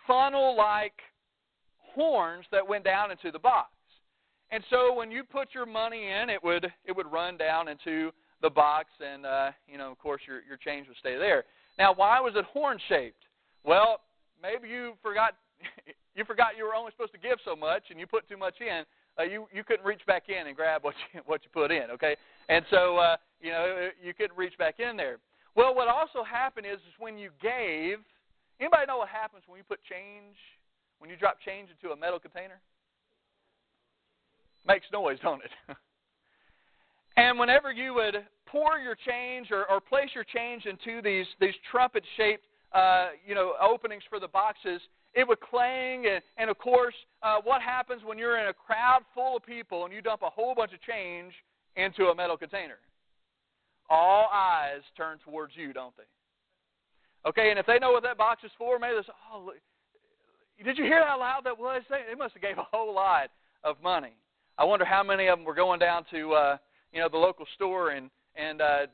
funnel 0.07 0.55
like 0.57 0.93
horns 1.93 2.45
that 2.51 2.67
went 2.67 2.83
down 2.83 3.11
into 3.11 3.31
the 3.31 3.39
box. 3.39 3.69
And 4.51 4.63
so 4.69 4.93
when 4.93 5.11
you 5.11 5.23
put 5.23 5.49
your 5.53 5.65
money 5.65 6.07
in, 6.07 6.29
it 6.29 6.43
would 6.43 6.65
it 6.85 6.95
would 6.95 7.11
run 7.11 7.37
down 7.37 7.67
into 7.67 8.11
the 8.41 8.49
box, 8.49 8.87
and 8.99 9.25
uh, 9.25 9.51
you 9.67 9.77
know, 9.77 9.91
of 9.91 9.99
course, 9.99 10.21
your 10.27 10.41
your 10.47 10.57
change 10.57 10.87
would 10.87 10.97
stay 10.97 11.17
there. 11.17 11.43
Now, 11.77 11.93
why 11.93 12.19
was 12.19 12.33
it 12.35 12.45
horn 12.45 12.79
shaped? 12.89 13.21
Well, 13.63 14.01
maybe 14.41 14.67
you 14.67 14.93
forgot 15.03 15.35
you 16.15 16.25
forgot 16.25 16.57
you 16.57 16.63
were 16.63 16.73
only 16.73 16.91
supposed 16.91 17.13
to 17.13 17.19
give 17.19 17.37
so 17.45 17.55
much, 17.55 17.83
and 17.91 17.99
you 17.99 18.07
put 18.07 18.27
too 18.27 18.37
much 18.37 18.55
in. 18.59 18.83
Uh, 19.19 19.23
you 19.23 19.47
you 19.53 19.63
couldn't 19.63 19.85
reach 19.85 20.05
back 20.07 20.29
in 20.29 20.47
and 20.47 20.55
grab 20.55 20.83
what 20.83 20.95
you 21.13 21.21
what 21.25 21.41
you 21.43 21.49
put 21.51 21.71
in. 21.71 21.91
Okay, 21.91 22.15
and 22.47 22.65
so 22.69 22.97
uh, 22.97 23.17
you 23.41 23.51
know, 23.51 23.89
you 24.01 24.13
couldn't 24.13 24.37
reach 24.37 24.57
back 24.57 24.79
in 24.79 24.95
there. 24.95 25.17
Well, 25.55 25.75
what 25.75 25.87
also 25.87 26.23
happened 26.23 26.65
is, 26.65 26.77
is 26.77 26.93
when 26.99 27.17
you 27.17 27.31
gave, 27.41 27.97
anybody 28.59 28.85
know 28.87 28.97
what 28.97 29.09
happens 29.09 29.43
when 29.47 29.57
you 29.57 29.63
put 29.63 29.79
change, 29.83 30.37
when 30.99 31.09
you 31.09 31.17
drop 31.17 31.37
change 31.45 31.69
into 31.69 31.91
a 31.93 31.97
metal 31.97 32.19
container? 32.19 32.61
makes 34.67 34.85
noise, 34.93 35.17
don't 35.21 35.41
it? 35.43 35.51
and 37.17 37.39
whenever 37.39 37.71
you 37.71 37.93
would 37.93 38.15
pour 38.45 38.77
your 38.77 38.95
change 38.95 39.47
or, 39.51 39.69
or 39.69 39.79
place 39.79 40.09
your 40.13 40.23
change 40.23 40.65
into 40.65 41.01
these 41.01 41.25
these 41.39 41.53
trumpet 41.71 42.03
shaped 42.17 42.45
uh, 42.73 43.09
you 43.25 43.35
know 43.35 43.53
openings 43.61 44.03
for 44.09 44.19
the 44.19 44.27
boxes, 44.27 44.81
it 45.13 45.27
would 45.27 45.39
clang. 45.39 46.05
And, 46.05 46.21
and 46.37 46.49
of 46.49 46.57
course, 46.57 46.95
uh, 47.23 47.37
what 47.43 47.61
happens 47.61 48.01
when 48.03 48.17
you're 48.17 48.39
in 48.39 48.47
a 48.47 48.53
crowd 48.53 49.01
full 49.13 49.37
of 49.37 49.45
people 49.45 49.85
and 49.85 49.93
you 49.93 50.01
dump 50.01 50.21
a 50.21 50.29
whole 50.29 50.55
bunch 50.55 50.73
of 50.73 50.81
change 50.81 51.33
into 51.75 52.05
a 52.05 52.15
metal 52.15 52.37
container? 52.37 52.77
All 53.89 54.29
eyes 54.31 54.81
turn 54.95 55.17
towards 55.25 55.53
you, 55.55 55.73
don't 55.73 55.95
they? 55.97 56.03
Okay, 57.27 57.49
and 57.49 57.59
if 57.59 57.65
they 57.65 57.79
know 57.79 57.91
what 57.91 58.03
that 58.03 58.17
box 58.17 58.43
is 58.43 58.51
for, 58.57 58.79
maybe 58.79 58.95
they 58.95 59.01
say, 59.01 59.13
"Oh, 59.33 59.51
did 60.63 60.77
you 60.77 60.85
hear 60.85 61.05
how 61.05 61.19
loud 61.19 61.41
that 61.43 61.57
was? 61.57 61.81
They 61.89 62.15
must 62.15 62.33
have 62.33 62.41
gave 62.41 62.57
a 62.57 62.63
whole 62.63 62.93
lot 62.93 63.29
of 63.63 63.81
money." 63.83 64.13
I 64.57 64.63
wonder 64.63 64.85
how 64.85 65.03
many 65.03 65.27
of 65.27 65.37
them 65.39 65.45
were 65.45 65.53
going 65.53 65.79
down 65.79 66.05
to 66.11 66.33
uh, 66.33 66.57
you 66.93 66.99
know 66.99 67.09
the 67.09 67.17
local 67.17 67.45
store 67.55 67.89
and 67.91 68.09
and 68.35 68.61
uh, 68.61 68.85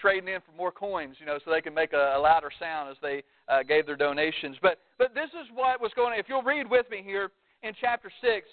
trading 0.00 0.28
in 0.28 0.40
for 0.40 0.52
more 0.56 0.72
coins, 0.72 1.16
you 1.20 1.26
know, 1.26 1.38
so 1.44 1.50
they 1.50 1.60
can 1.60 1.74
make 1.74 1.92
a, 1.92 2.14
a 2.16 2.20
louder 2.20 2.50
sound 2.58 2.90
as 2.90 2.96
they 3.02 3.22
uh, 3.48 3.62
gave 3.62 3.86
their 3.86 3.96
donations. 3.96 4.56
But 4.62 4.78
but 4.98 5.14
this 5.14 5.30
is 5.30 5.48
what 5.54 5.80
was 5.80 5.92
going 5.96 6.12
on. 6.12 6.18
If 6.18 6.26
you'll 6.28 6.42
read 6.42 6.68
with 6.68 6.88
me 6.90 7.02
here 7.04 7.30
in 7.62 7.72
chapter 7.80 8.10
six, 8.20 8.46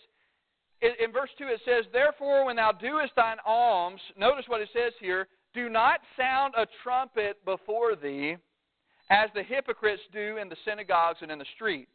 in, 0.81 0.91
in 1.03 1.11
verse 1.11 1.29
two 1.37 1.47
it 1.47 1.61
says, 1.65 1.85
"Therefore, 1.91 2.45
when 2.45 2.55
thou 2.55 2.71
doest 2.71 3.13
thine 3.15 3.37
alms, 3.45 4.01
notice 4.17 4.45
what 4.47 4.61
it 4.61 4.69
says 4.73 4.93
here: 4.99 5.27
Do 5.53 5.69
not 5.69 5.99
sound 6.17 6.53
a 6.57 6.65
trumpet 6.83 7.43
before 7.45 7.95
thee, 7.95 8.37
as 9.09 9.29
the 9.35 9.43
hypocrites 9.43 10.01
do 10.13 10.37
in 10.37 10.49
the 10.49 10.57
synagogues 10.65 11.19
and 11.21 11.31
in 11.31 11.39
the 11.39 11.45
streets, 11.55 11.89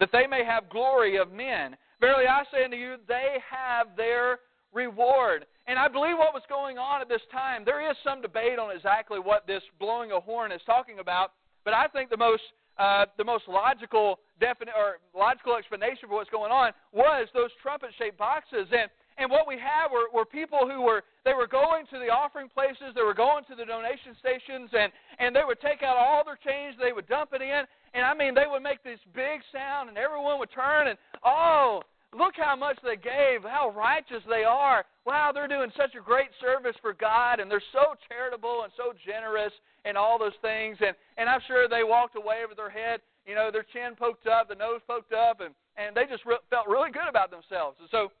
that 0.00 0.10
they 0.12 0.26
may 0.26 0.44
have 0.44 0.68
glory 0.68 1.16
of 1.16 1.32
men. 1.32 1.76
Verily 2.00 2.26
I 2.26 2.42
say 2.52 2.64
unto 2.64 2.76
you, 2.76 2.96
they 3.06 3.36
have 3.48 3.96
their 3.96 4.40
reward." 4.72 5.46
And 5.66 5.78
I 5.78 5.86
believe 5.88 6.18
what 6.18 6.34
was 6.34 6.42
going 6.48 6.78
on 6.78 7.00
at 7.00 7.08
this 7.08 7.22
time, 7.30 7.64
there 7.64 7.88
is 7.88 7.96
some 8.02 8.20
debate 8.20 8.58
on 8.58 8.74
exactly 8.74 9.20
what 9.20 9.46
this 9.46 9.62
blowing 9.78 10.10
a 10.10 10.20
horn 10.20 10.50
is 10.50 10.60
talking 10.66 10.98
about, 10.98 11.32
but 11.64 11.72
I 11.72 11.86
think 11.86 12.10
the 12.10 12.16
most 12.16 12.42
uh, 12.78 13.06
the 13.18 13.24
most 13.24 13.44
logical 13.48 14.18
defini- 14.40 14.74
or 14.74 14.98
logical 15.14 15.56
explanation 15.56 16.08
for 16.08 16.16
what's 16.16 16.30
going 16.30 16.50
on 16.50 16.72
was 16.92 17.28
those 17.34 17.50
trumpet-shaped 17.62 18.16
boxes. 18.18 18.66
And 18.72 18.90
and 19.18 19.30
what 19.30 19.46
we 19.46 19.60
have 19.60 19.92
were, 19.92 20.08
were 20.08 20.24
people 20.24 20.64
who 20.64 20.80
were 20.80 21.04
they 21.24 21.34
were 21.34 21.46
going 21.46 21.84
to 21.92 21.98
the 21.98 22.08
offering 22.08 22.48
places, 22.48 22.96
they 22.96 23.02
were 23.02 23.14
going 23.14 23.44
to 23.44 23.54
the 23.54 23.64
donation 23.64 24.16
stations, 24.18 24.70
and 24.72 24.90
and 25.18 25.36
they 25.36 25.44
would 25.44 25.60
take 25.60 25.82
out 25.82 25.96
all 25.96 26.24
their 26.24 26.40
change, 26.40 26.76
they 26.80 26.92
would 26.92 27.06
dump 27.06 27.30
it 27.34 27.42
in, 27.42 27.62
and 27.94 28.04
I 28.04 28.14
mean 28.14 28.34
they 28.34 28.48
would 28.48 28.62
make 28.62 28.82
this 28.82 28.98
big 29.14 29.44
sound, 29.52 29.90
and 29.90 29.98
everyone 29.98 30.38
would 30.38 30.50
turn 30.50 30.88
and 30.88 30.98
oh 31.24 31.82
Look 32.12 32.36
how 32.36 32.54
much 32.54 32.76
they 32.84 32.96
gave, 32.96 33.42
how 33.42 33.72
righteous 33.74 34.22
they 34.28 34.44
are. 34.44 34.84
Wow, 35.06 35.32
they're 35.32 35.48
doing 35.48 35.72
such 35.76 35.94
a 35.96 36.04
great 36.04 36.28
service 36.40 36.76
for 36.82 36.92
God, 36.92 37.40
and 37.40 37.50
they're 37.50 37.62
so 37.72 37.96
charitable 38.08 38.64
and 38.64 38.72
so 38.76 38.92
generous 39.04 39.52
and 39.86 39.96
all 39.96 40.18
those 40.18 40.36
things. 40.42 40.76
And, 40.84 40.94
and 41.16 41.28
I'm 41.28 41.40
sure 41.48 41.68
they 41.68 41.84
walked 41.84 42.16
away 42.16 42.44
with 42.46 42.58
their 42.58 42.68
head, 42.68 43.00
you 43.24 43.34
know, 43.34 43.50
their 43.50 43.64
chin 43.72 43.96
poked 43.96 44.26
up, 44.26 44.48
the 44.48 44.54
nose 44.54 44.80
poked 44.86 45.14
up, 45.14 45.40
and, 45.40 45.54
and 45.76 45.96
they 45.96 46.04
just 46.04 46.26
re- 46.26 46.42
felt 46.50 46.68
really 46.68 46.90
good 46.90 47.08
about 47.08 47.30
themselves. 47.30 47.78
And 47.80 47.88
so, 47.90 48.12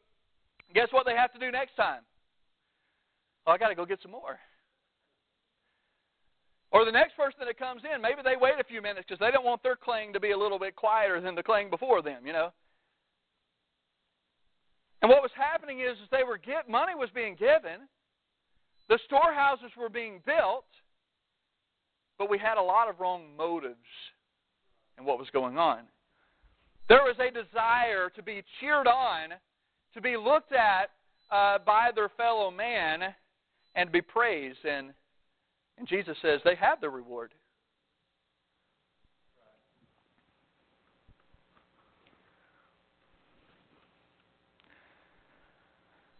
guess 0.74 0.88
what 0.90 1.04
they 1.04 1.14
have 1.14 1.32
to 1.34 1.38
do 1.38 1.50
next 1.50 1.76
time? 1.76 2.00
Oh, 3.46 3.52
I 3.52 3.58
got 3.58 3.68
to 3.68 3.74
go 3.74 3.84
get 3.84 4.00
some 4.00 4.12
more. 4.12 4.38
Or 6.70 6.86
the 6.86 6.92
next 6.92 7.14
person 7.14 7.44
that 7.44 7.58
comes 7.58 7.82
in, 7.84 8.00
maybe 8.00 8.24
they 8.24 8.40
wait 8.40 8.56
a 8.58 8.64
few 8.64 8.80
minutes 8.80 9.04
because 9.06 9.20
they 9.20 9.30
don't 9.30 9.44
want 9.44 9.62
their 9.62 9.76
clang 9.76 10.14
to 10.14 10.20
be 10.20 10.30
a 10.30 10.38
little 10.38 10.58
bit 10.58 10.76
quieter 10.76 11.20
than 11.20 11.34
the 11.34 11.42
clang 11.42 11.68
before 11.68 12.00
them, 12.00 12.24
you 12.24 12.32
know. 12.32 12.48
And 15.02 15.10
what 15.10 15.20
was 15.20 15.32
happening 15.34 15.80
is, 15.80 15.98
is 15.98 16.08
they 16.10 16.22
were 16.22 16.38
get 16.38 16.68
money 16.68 16.94
was 16.94 17.10
being 17.14 17.34
given, 17.34 17.88
the 18.88 18.98
storehouses 19.06 19.70
were 19.76 19.88
being 19.88 20.20
built, 20.24 20.64
but 22.18 22.30
we 22.30 22.38
had 22.38 22.56
a 22.56 22.62
lot 22.62 22.88
of 22.88 23.00
wrong 23.00 23.36
motives 23.36 23.76
in 24.98 25.04
what 25.04 25.18
was 25.18 25.28
going 25.32 25.58
on. 25.58 25.80
There 26.88 27.02
was 27.02 27.16
a 27.18 27.32
desire 27.32 28.10
to 28.14 28.22
be 28.22 28.42
cheered 28.60 28.86
on, 28.86 29.30
to 29.94 30.00
be 30.00 30.16
looked 30.16 30.52
at 30.52 30.90
uh, 31.30 31.58
by 31.64 31.90
their 31.94 32.10
fellow 32.10 32.50
man, 32.50 33.02
and 33.74 33.88
to 33.88 33.92
be 33.92 34.02
praised. 34.02 34.64
And, 34.64 34.92
and 35.78 35.88
Jesus 35.88 36.16
says 36.22 36.40
they 36.44 36.54
have 36.56 36.80
their 36.80 36.90
reward. 36.90 37.32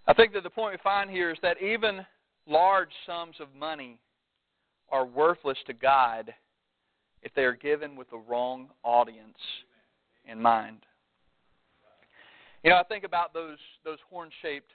I 0.06 0.14
think 0.14 0.32
that 0.32 0.42
the 0.42 0.50
point 0.50 0.74
we 0.74 0.78
find 0.82 1.10
here 1.10 1.30
is 1.30 1.38
that 1.42 1.62
even 1.62 2.04
large 2.46 2.90
sums 3.06 3.36
of 3.40 3.48
money 3.58 3.98
are 4.90 5.06
worthless 5.06 5.58
to 5.66 5.72
God 5.72 6.34
if 7.22 7.32
they 7.34 7.44
are 7.44 7.54
given 7.54 7.94
with 7.96 8.10
the 8.10 8.18
wrong 8.18 8.68
audience 8.82 9.38
in 10.26 10.40
mind. 10.42 10.78
You 12.64 12.70
know, 12.70 12.76
I 12.76 12.84
think 12.84 13.04
about 13.04 13.32
those 13.32 13.58
those 13.84 13.98
horn-shaped 14.10 14.70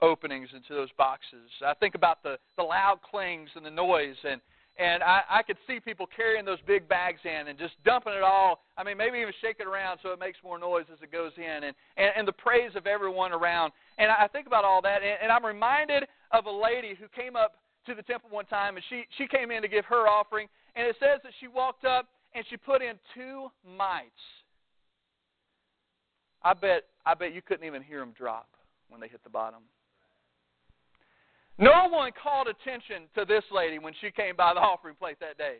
openings 0.00 0.48
into 0.54 0.74
those 0.74 0.90
boxes. 0.96 1.50
I 1.64 1.74
think 1.74 1.94
about 1.94 2.22
the 2.22 2.38
the 2.56 2.62
loud 2.62 3.00
clings 3.08 3.50
and 3.54 3.64
the 3.64 3.70
noise 3.70 4.16
and 4.24 4.40
and 4.78 5.02
I, 5.02 5.22
I 5.28 5.42
could 5.42 5.56
see 5.66 5.80
people 5.80 6.06
carrying 6.06 6.44
those 6.44 6.60
big 6.66 6.88
bags 6.88 7.20
in 7.24 7.48
and 7.48 7.58
just 7.58 7.74
dumping 7.84 8.12
it 8.12 8.22
all. 8.22 8.60
I 8.76 8.84
mean, 8.84 8.96
maybe 8.96 9.18
even 9.18 9.32
shake 9.40 9.56
it 9.58 9.66
around 9.66 9.98
so 10.02 10.10
it 10.10 10.20
makes 10.20 10.38
more 10.44 10.58
noise 10.58 10.86
as 10.92 10.98
it 11.02 11.10
goes 11.10 11.32
in, 11.36 11.64
and 11.64 11.74
and, 11.96 12.10
and 12.16 12.28
the 12.28 12.32
praise 12.32 12.72
of 12.76 12.86
everyone 12.86 13.32
around. 13.32 13.72
And 13.98 14.10
I 14.10 14.28
think 14.28 14.46
about 14.46 14.64
all 14.64 14.80
that, 14.82 15.02
and, 15.02 15.18
and 15.22 15.32
I'm 15.32 15.44
reminded 15.44 16.04
of 16.30 16.46
a 16.46 16.50
lady 16.50 16.94
who 16.98 17.06
came 17.08 17.34
up 17.34 17.54
to 17.86 17.94
the 17.94 18.02
temple 18.02 18.30
one 18.30 18.46
time, 18.46 18.76
and 18.76 18.84
she 18.88 19.04
she 19.16 19.26
came 19.26 19.50
in 19.50 19.62
to 19.62 19.68
give 19.68 19.84
her 19.86 20.06
offering, 20.08 20.48
and 20.76 20.86
it 20.86 20.96
says 21.00 21.20
that 21.24 21.32
she 21.40 21.48
walked 21.48 21.84
up 21.84 22.06
and 22.34 22.44
she 22.50 22.56
put 22.56 22.82
in 22.82 22.94
two 23.14 23.48
mites. 23.64 24.10
I 26.42 26.54
bet 26.54 26.84
I 27.04 27.14
bet 27.14 27.34
you 27.34 27.42
couldn't 27.42 27.66
even 27.66 27.82
hear 27.82 27.98
them 27.98 28.12
drop 28.16 28.48
when 28.88 29.00
they 29.00 29.08
hit 29.08 29.24
the 29.24 29.30
bottom. 29.30 29.62
No 31.58 31.88
one 31.90 32.12
called 32.22 32.46
attention 32.46 33.08
to 33.16 33.24
this 33.24 33.42
lady 33.50 33.78
when 33.78 33.92
she 34.00 34.10
came 34.12 34.36
by 34.36 34.54
the 34.54 34.60
offering 34.60 34.94
plate 34.94 35.18
that 35.20 35.36
day. 35.36 35.56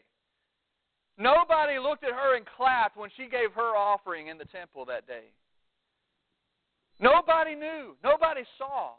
Nobody 1.19 1.81
looked 1.81 2.05
at 2.05 2.13
her 2.13 2.37
and 2.37 2.47
clapped 2.57 2.97
when 2.97 3.11
she 3.17 3.25
gave 3.25 3.53
her 3.55 3.77
offering 3.77 4.29
in 4.29 4.39
the 4.39 4.45
temple 4.45 4.85
that 4.85 5.09
day. 5.09 5.25
Nobody 7.01 7.57
knew. 7.57 7.97
Nobody 8.05 8.43
saw. 8.57 8.91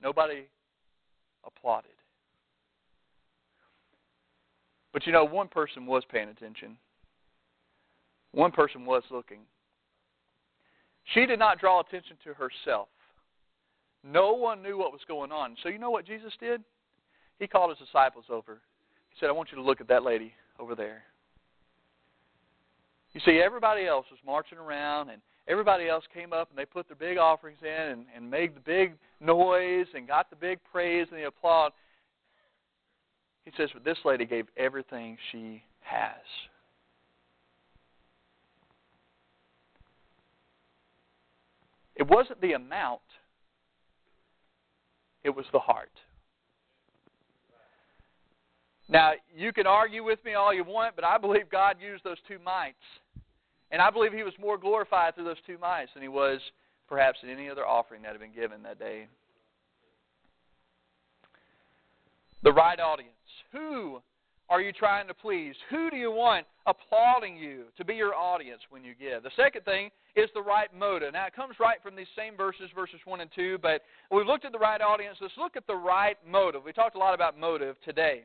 Nobody 0.00 0.44
applauded. 1.44 1.90
But 4.92 5.06
you 5.06 5.12
know, 5.12 5.24
one 5.24 5.48
person 5.48 5.86
was 5.86 6.04
paying 6.08 6.28
attention. 6.28 6.76
One 8.30 8.52
person 8.52 8.86
was 8.86 9.02
looking. 9.10 9.40
She 11.12 11.26
did 11.26 11.40
not 11.40 11.58
draw 11.58 11.80
attention 11.80 12.16
to 12.24 12.34
herself. 12.34 12.88
No 14.06 14.34
one 14.34 14.62
knew 14.62 14.76
what 14.76 14.92
was 14.92 15.00
going 15.08 15.32
on. 15.32 15.56
So 15.62 15.70
you 15.70 15.78
know 15.78 15.90
what 15.90 16.06
Jesus 16.06 16.32
did? 16.38 16.62
He 17.38 17.46
called 17.46 17.70
his 17.70 17.86
disciples 17.86 18.26
over. 18.28 18.60
He 19.08 19.16
said, 19.18 19.28
I 19.28 19.32
want 19.32 19.50
you 19.50 19.56
to 19.56 19.62
look 19.62 19.80
at 19.80 19.88
that 19.88 20.04
lady 20.04 20.32
over 20.58 20.74
there. 20.74 21.02
You 23.12 23.20
see, 23.24 23.40
everybody 23.44 23.86
else 23.86 24.06
was 24.10 24.18
marching 24.26 24.58
around, 24.58 25.08
and 25.10 25.22
everybody 25.48 25.88
else 25.88 26.04
came 26.12 26.32
up 26.32 26.50
and 26.50 26.58
they 26.58 26.64
put 26.64 26.88
their 26.88 26.96
big 26.96 27.16
offerings 27.16 27.58
in 27.62 27.68
and, 27.68 28.06
and 28.14 28.30
made 28.30 28.54
the 28.54 28.60
big 28.60 28.94
noise 29.20 29.86
and 29.94 30.06
got 30.06 30.30
the 30.30 30.36
big 30.36 30.58
praise 30.70 31.06
and 31.10 31.18
the 31.18 31.26
applaud. 31.26 31.72
He 33.44 33.52
says, 33.56 33.70
but 33.72 33.84
this 33.84 33.98
lady 34.04 34.26
gave 34.26 34.46
everything 34.56 35.16
she 35.30 35.62
has. 35.80 36.12
It 41.96 42.08
wasn't 42.08 42.40
the 42.40 42.54
amount 42.54 43.00
it 45.24 45.34
was 45.34 45.46
the 45.52 45.58
heart. 45.58 45.90
Now, 48.88 49.12
you 49.34 49.52
can 49.52 49.66
argue 49.66 50.04
with 50.04 50.22
me 50.24 50.34
all 50.34 50.52
you 50.52 50.62
want, 50.62 50.94
but 50.94 51.04
I 51.04 51.16
believe 51.16 51.48
God 51.50 51.76
used 51.80 52.04
those 52.04 52.18
two 52.28 52.38
mites. 52.44 52.76
And 53.70 53.80
I 53.80 53.90
believe 53.90 54.12
he 54.12 54.22
was 54.22 54.34
more 54.38 54.58
glorified 54.58 55.14
through 55.14 55.24
those 55.24 55.40
two 55.46 55.58
mites 55.58 55.90
than 55.94 56.02
he 56.02 56.08
was 56.08 56.38
perhaps 56.86 57.18
in 57.22 57.30
any 57.30 57.48
other 57.48 57.66
offering 57.66 58.02
that 58.02 58.12
had 58.12 58.20
been 58.20 58.34
given 58.34 58.62
that 58.62 58.78
day. 58.78 59.06
The 62.42 62.52
right 62.52 62.78
audience. 62.78 63.10
Who 63.52 64.02
are 64.48 64.60
you 64.60 64.72
trying 64.72 65.08
to 65.08 65.14
please? 65.14 65.54
Who 65.70 65.90
do 65.90 65.96
you 65.96 66.10
want 66.10 66.46
applauding 66.66 67.36
you 67.36 67.64
to 67.76 67.84
be 67.84 67.94
your 67.94 68.14
audience 68.14 68.60
when 68.70 68.84
you 68.84 68.94
give? 68.94 69.22
The 69.22 69.30
second 69.36 69.64
thing 69.64 69.90
is 70.16 70.28
the 70.34 70.42
right 70.42 70.68
motive. 70.76 71.12
Now, 71.12 71.26
it 71.26 71.34
comes 71.34 71.56
right 71.58 71.78
from 71.82 71.96
these 71.96 72.06
same 72.16 72.36
verses, 72.36 72.70
verses 72.74 73.00
1 73.04 73.20
and 73.20 73.30
2, 73.34 73.58
but 73.62 73.82
we've 74.10 74.26
looked 74.26 74.44
at 74.44 74.52
the 74.52 74.58
right 74.58 74.80
audience. 74.80 75.16
Let's 75.20 75.34
look 75.38 75.56
at 75.56 75.66
the 75.66 75.76
right 75.76 76.16
motive. 76.28 76.62
We 76.64 76.72
talked 76.72 76.94
a 76.94 76.98
lot 76.98 77.14
about 77.14 77.38
motive 77.38 77.76
today. 77.84 78.24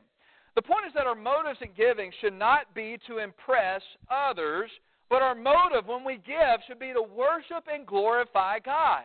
The 0.56 0.62
point 0.62 0.86
is 0.86 0.92
that 0.94 1.06
our 1.06 1.14
motives 1.14 1.58
in 1.62 1.70
giving 1.76 2.12
should 2.20 2.34
not 2.34 2.74
be 2.74 2.98
to 3.06 3.18
impress 3.18 3.82
others, 4.10 4.70
but 5.08 5.22
our 5.22 5.34
motive 5.34 5.86
when 5.86 6.04
we 6.04 6.16
give 6.26 6.60
should 6.66 6.78
be 6.78 6.92
to 6.92 7.02
worship 7.02 7.64
and 7.72 7.86
glorify 7.86 8.58
God. 8.58 9.04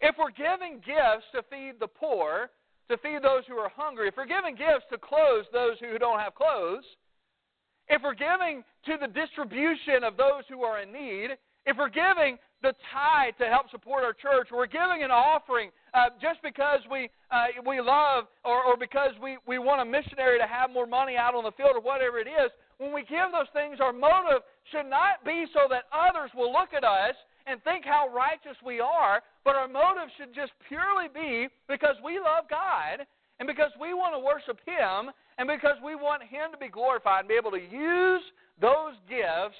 If 0.00 0.16
we're 0.18 0.30
giving 0.30 0.80
gifts 0.84 1.26
to 1.34 1.42
feed 1.50 1.74
the 1.78 1.86
poor, 1.86 2.50
to 2.90 2.98
feed 2.98 3.22
those 3.22 3.46
who 3.48 3.54
are 3.54 3.70
hungry, 3.74 4.08
if 4.08 4.16
we're 4.16 4.26
giving 4.26 4.54
gifts 4.54 4.86
to 4.90 4.98
clothe 4.98 5.46
those 5.52 5.78
who 5.80 5.98
don't 5.98 6.18
have 6.18 6.34
clothes, 6.34 6.84
if 7.88 8.02
we're 8.02 8.18
giving 8.18 8.62
to 8.86 8.98
the 9.00 9.08
distribution 9.08 10.04
of 10.04 10.16
those 10.16 10.46
who 10.48 10.62
are 10.62 10.82
in 10.82 10.92
need, 10.92 11.38
if 11.66 11.76
we're 11.76 11.90
giving 11.90 12.38
the 12.62 12.74
tithe 12.92 13.34
to 13.38 13.46
help 13.46 13.70
support 13.70 14.04
our 14.04 14.12
church, 14.12 14.48
we're 14.52 14.66
giving 14.66 15.02
an 15.02 15.10
offering 15.10 15.70
uh, 15.94 16.10
just 16.20 16.42
because 16.42 16.80
we 16.90 17.08
uh, 17.30 17.46
we 17.66 17.80
love 17.80 18.26
or, 18.44 18.62
or 18.62 18.76
because 18.76 19.10
we, 19.22 19.38
we 19.46 19.58
want 19.58 19.80
a 19.80 19.84
missionary 19.84 20.38
to 20.38 20.46
have 20.46 20.70
more 20.70 20.86
money 20.86 21.16
out 21.16 21.34
on 21.34 21.44
the 21.44 21.52
field 21.52 21.74
or 21.74 21.80
whatever 21.80 22.18
it 22.18 22.28
is, 22.28 22.50
when 22.78 22.92
we 22.92 23.02
give 23.02 23.30
those 23.32 23.50
things, 23.52 23.78
our 23.80 23.92
motive 23.92 24.42
should 24.72 24.88
not 24.88 25.24
be 25.24 25.46
so 25.52 25.70
that 25.70 25.84
others 25.92 26.30
will 26.34 26.52
look 26.52 26.74
at 26.74 26.84
us 26.84 27.14
and 27.46 27.62
think 27.62 27.84
how 27.84 28.08
righteous 28.08 28.56
we 28.64 28.80
are, 28.80 29.22
but 29.44 29.56
our 29.56 29.68
motive 29.68 30.08
should 30.18 30.34
just 30.34 30.52
purely 30.68 31.08
be 31.12 31.48
because 31.68 31.96
we 32.04 32.18
love 32.18 32.44
God 32.48 33.06
and 33.38 33.46
because 33.46 33.70
we 33.80 33.94
want 33.94 34.14
to 34.14 34.18
worship 34.18 34.60
Him 34.66 35.10
and 35.38 35.48
because 35.48 35.76
we 35.84 35.94
want 35.94 36.22
Him 36.22 36.52
to 36.52 36.58
be 36.58 36.68
glorified 36.68 37.20
and 37.20 37.28
be 37.28 37.34
able 37.34 37.52
to 37.52 37.62
use 37.62 38.22
those 38.60 38.94
gifts 39.08 39.58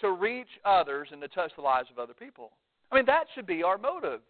to 0.00 0.12
reach 0.12 0.50
others 0.64 1.08
and 1.12 1.20
to 1.20 1.28
touch 1.28 1.52
the 1.56 1.62
lives 1.62 1.88
of 1.92 1.98
other 1.98 2.14
people. 2.14 2.50
I 2.90 2.96
mean, 2.96 3.06
that 3.06 3.24
should 3.34 3.46
be 3.46 3.62
our 3.62 3.78
motive. 3.78 4.20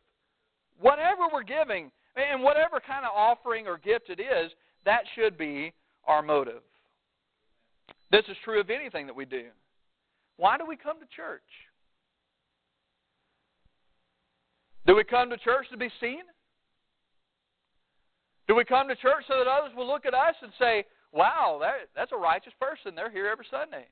Whatever 0.81 1.29
we're 1.33 1.43
giving, 1.43 1.91
and 2.17 2.43
whatever 2.43 2.81
kind 2.81 3.05
of 3.05 3.13
offering 3.15 3.67
or 3.67 3.79
gift 3.79 4.11
it 4.11 4.21
is, 4.21 4.51
that 4.85 5.03
should 5.15 5.39
be 5.39 5.73
our 6.07 6.23
motive. 6.23 6.63
This 8.11 8.25
is 8.29 8.37
true 8.45 8.61
of 8.61 8.71
anything 8.71 9.07
that 9.07 9.15
we 9.15 9.25
do. 9.25 9.47
Why 10.37 10.59
do 10.59 10.67
we 10.67 10.77
come 10.77 10.99
to 10.99 11.07
church? 11.15 11.43
Do 14.87 14.97
we 14.97 15.00
come 15.11 15.29
to 15.31 15.37
church 15.37 15.67
to 15.73 15.77
be 15.77 15.91
seen? 16.01 16.23
Do 18.47 18.55
we 18.55 18.65
come 18.65 18.89
to 18.89 18.97
church 18.97 19.25
so 19.29 19.39
that 19.39 19.47
others 19.47 19.73
will 19.77 19.87
look 19.87 20.07
at 20.07 20.15
us 20.15 20.35
and 20.43 20.53
say, 20.59 20.85
wow, 21.13 21.59
that, 21.61 21.91
that's 21.95 22.13
a 22.13 22.17
righteous 22.17 22.53
person. 22.61 22.95
They're 22.95 23.11
here 23.11 23.29
every 23.29 23.47
Sunday? 23.51 23.87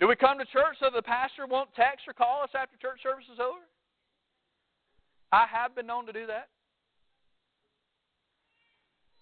Do 0.00 0.08
we 0.08 0.16
come 0.16 0.38
to 0.38 0.44
church 0.46 0.76
so 0.80 0.88
the 0.94 1.02
pastor 1.02 1.46
won't 1.46 1.72
text 1.74 2.08
or 2.08 2.12
call 2.12 2.42
us 2.42 2.50
after 2.54 2.76
church 2.76 3.00
service 3.02 3.26
is 3.32 3.40
over? 3.40 3.64
I 5.32 5.46
have 5.50 5.74
been 5.74 5.86
known 5.86 6.06
to 6.06 6.12
do 6.12 6.26
that. 6.26 6.48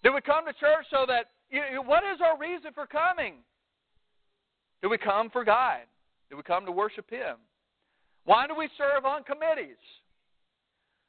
Do 0.03 0.13
we 0.13 0.21
come 0.21 0.45
to 0.45 0.53
church 0.53 0.85
so 0.91 1.05
that, 1.07 1.31
you 1.49 1.81
what 1.85 2.03
is 2.03 2.19
our 2.21 2.37
reason 2.37 2.71
for 2.73 2.85
coming? 2.85 3.35
Do 4.81 4.89
we 4.89 4.97
come 4.97 5.29
for 5.29 5.43
God? 5.43 5.79
Do 6.29 6.37
we 6.37 6.43
come 6.43 6.65
to 6.65 6.71
worship 6.71 7.09
Him? 7.09 7.37
Why 8.25 8.47
do 8.47 8.55
we 8.55 8.69
serve 8.77 9.05
on 9.05 9.23
committees? 9.23 9.79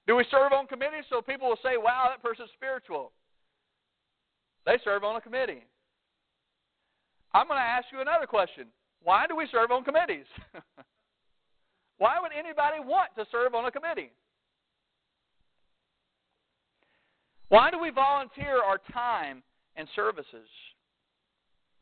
Do 0.07 0.17
we 0.17 0.25
serve 0.31 0.53
on 0.53 0.67
committees 0.67 1.05
so 1.09 1.23
people 1.23 1.49
will 1.49 1.59
say, 1.62 1.77
wow, 1.77 2.09
that 2.11 2.23
person's 2.23 2.51
spiritual? 2.55 3.12
They 4.67 4.77
serve 4.85 5.05
on 5.05 5.17
a 5.17 5.21
committee. 5.21 5.64
I'm 7.33 7.49
going 7.49 7.59
to 7.59 7.62
ask 7.62 7.87
you 7.93 8.01
another 8.01 8.27
question. 8.27 8.67
Why 9.03 9.27
do 9.27 9.37
we 9.37 9.47
serve 9.51 9.71
on 9.71 9.85
committees? 9.85 10.27
Why 11.99 12.17
would 12.21 12.33
anybody 12.33 12.81
want 12.81 13.11
to 13.17 13.25
serve 13.31 13.55
on 13.55 13.64
a 13.67 13.71
committee? 13.71 14.11
Why 17.49 17.71
do 17.71 17.79
we 17.79 17.90
volunteer 17.90 18.62
our 18.62 18.79
time 18.93 19.43
and 19.77 19.87
services? 19.95 20.49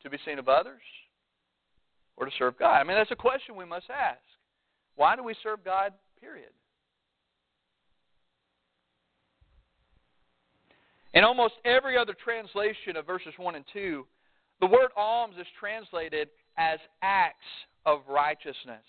To 0.02 0.10
be 0.10 0.18
seen 0.24 0.38
of 0.38 0.48
others? 0.48 0.82
or 2.16 2.26
to 2.26 2.32
serve 2.38 2.58
God? 2.58 2.78
I 2.78 2.84
mean, 2.84 2.96
that's 2.96 3.10
a 3.10 3.16
question 3.16 3.56
we 3.56 3.64
must 3.64 3.86
ask. 3.90 4.20
Why 4.96 5.16
do 5.16 5.22
we 5.22 5.34
serve 5.42 5.64
God, 5.64 5.92
period? 6.20 6.50
In 11.14 11.24
almost 11.24 11.54
every 11.64 11.96
other 11.98 12.14
translation 12.24 12.96
of 12.96 13.06
verses 13.06 13.34
1 13.36 13.54
and 13.54 13.64
2, 13.72 14.06
the 14.60 14.66
word 14.66 14.90
alms 14.96 15.34
is 15.38 15.46
translated 15.58 16.28
as 16.56 16.78
acts 17.02 17.36
of 17.84 18.00
righteousness. 18.08 18.84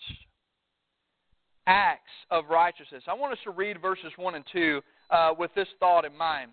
Acts 1.66 2.12
of 2.30 2.44
righteousness. 2.50 3.02
I 3.08 3.14
want 3.14 3.32
us 3.32 3.38
to 3.44 3.50
read 3.50 3.80
verses 3.80 4.12
1 4.16 4.34
and 4.34 4.44
2 4.52 4.80
uh, 5.10 5.30
with 5.38 5.50
this 5.54 5.68
thought 5.80 6.04
in 6.04 6.16
mind. 6.16 6.52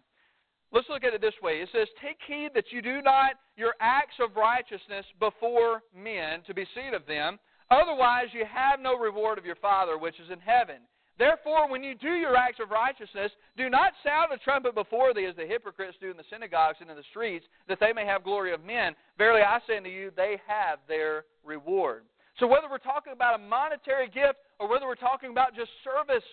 Let's 0.73 0.87
look 0.89 1.03
at 1.03 1.13
it 1.13 1.21
this 1.21 1.33
way. 1.43 1.53
It 1.59 1.69
says, 1.73 1.87
Take 2.01 2.17
heed 2.25 2.49
that 2.55 2.71
you 2.71 2.81
do 2.81 3.01
not 3.01 3.31
your 3.57 3.73
acts 3.81 4.15
of 4.21 4.35
righteousness 4.35 5.05
before 5.19 5.83
men 5.95 6.41
to 6.47 6.53
be 6.53 6.65
seen 6.73 6.93
of 6.93 7.05
them. 7.05 7.39
Otherwise, 7.69 8.27
you 8.33 8.45
have 8.51 8.79
no 8.79 8.97
reward 8.97 9.37
of 9.37 9.45
your 9.45 9.55
Father 9.55 9.97
which 9.97 10.15
is 10.19 10.31
in 10.31 10.39
heaven. 10.39 10.77
Therefore, 11.21 11.69
when 11.69 11.83
you 11.83 11.93
do 11.93 12.13
your 12.15 12.35
acts 12.35 12.57
of 12.59 12.71
righteousness, 12.71 13.31
do 13.55 13.69
not 13.69 13.93
sound 14.03 14.33
a 14.33 14.39
trumpet 14.39 14.73
before 14.73 15.13
thee 15.13 15.27
as 15.27 15.35
the 15.35 15.45
hypocrites 15.45 15.95
do 16.01 16.09
in 16.09 16.17
the 16.17 16.23
synagogues 16.31 16.79
and 16.81 16.89
in 16.89 16.95
the 16.95 17.03
streets, 17.11 17.45
that 17.67 17.79
they 17.79 17.93
may 17.93 18.07
have 18.07 18.23
glory 18.23 18.51
of 18.55 18.65
men. 18.65 18.95
Verily, 19.19 19.43
I 19.43 19.59
say 19.67 19.77
unto 19.77 19.91
you, 19.91 20.09
they 20.17 20.41
have 20.47 20.79
their 20.87 21.25
reward. 21.45 22.05
So, 22.39 22.47
whether 22.47 22.67
we're 22.67 22.79
talking 22.79 23.13
about 23.13 23.39
a 23.39 23.43
monetary 23.43 24.07
gift 24.07 24.39
or 24.57 24.67
whether 24.67 24.87
we're 24.87 24.95
talking 24.95 25.29
about 25.29 25.55
just 25.55 25.69
service 25.83 26.25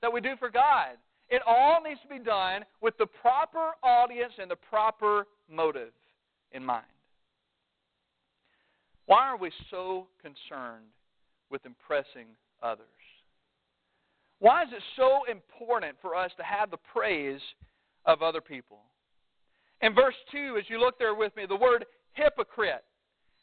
that 0.00 0.10
we 0.10 0.22
do 0.22 0.36
for 0.38 0.48
God, 0.48 0.96
it 1.28 1.42
all 1.46 1.82
needs 1.86 2.00
to 2.00 2.08
be 2.08 2.24
done 2.24 2.64
with 2.80 2.96
the 2.96 3.08
proper 3.20 3.72
audience 3.82 4.32
and 4.40 4.50
the 4.50 4.56
proper 4.56 5.26
motive 5.52 5.92
in 6.52 6.64
mind. 6.64 6.86
Why 9.04 9.26
are 9.26 9.36
we 9.36 9.50
so 9.70 10.06
concerned 10.22 10.88
with 11.50 11.66
impressing 11.66 12.28
others? 12.62 12.86
Why 14.40 14.62
is 14.62 14.70
it 14.72 14.82
so 14.96 15.20
important 15.30 15.96
for 16.00 16.16
us 16.16 16.30
to 16.38 16.42
have 16.42 16.70
the 16.70 16.78
praise 16.92 17.40
of 18.06 18.22
other 18.22 18.40
people? 18.40 18.78
In 19.82 19.94
verse 19.94 20.14
2, 20.32 20.56
as 20.58 20.64
you 20.68 20.80
look 20.80 20.98
there 20.98 21.14
with 21.14 21.34
me, 21.36 21.44
the 21.46 21.56
word 21.56 21.84
hypocrite 22.14 22.84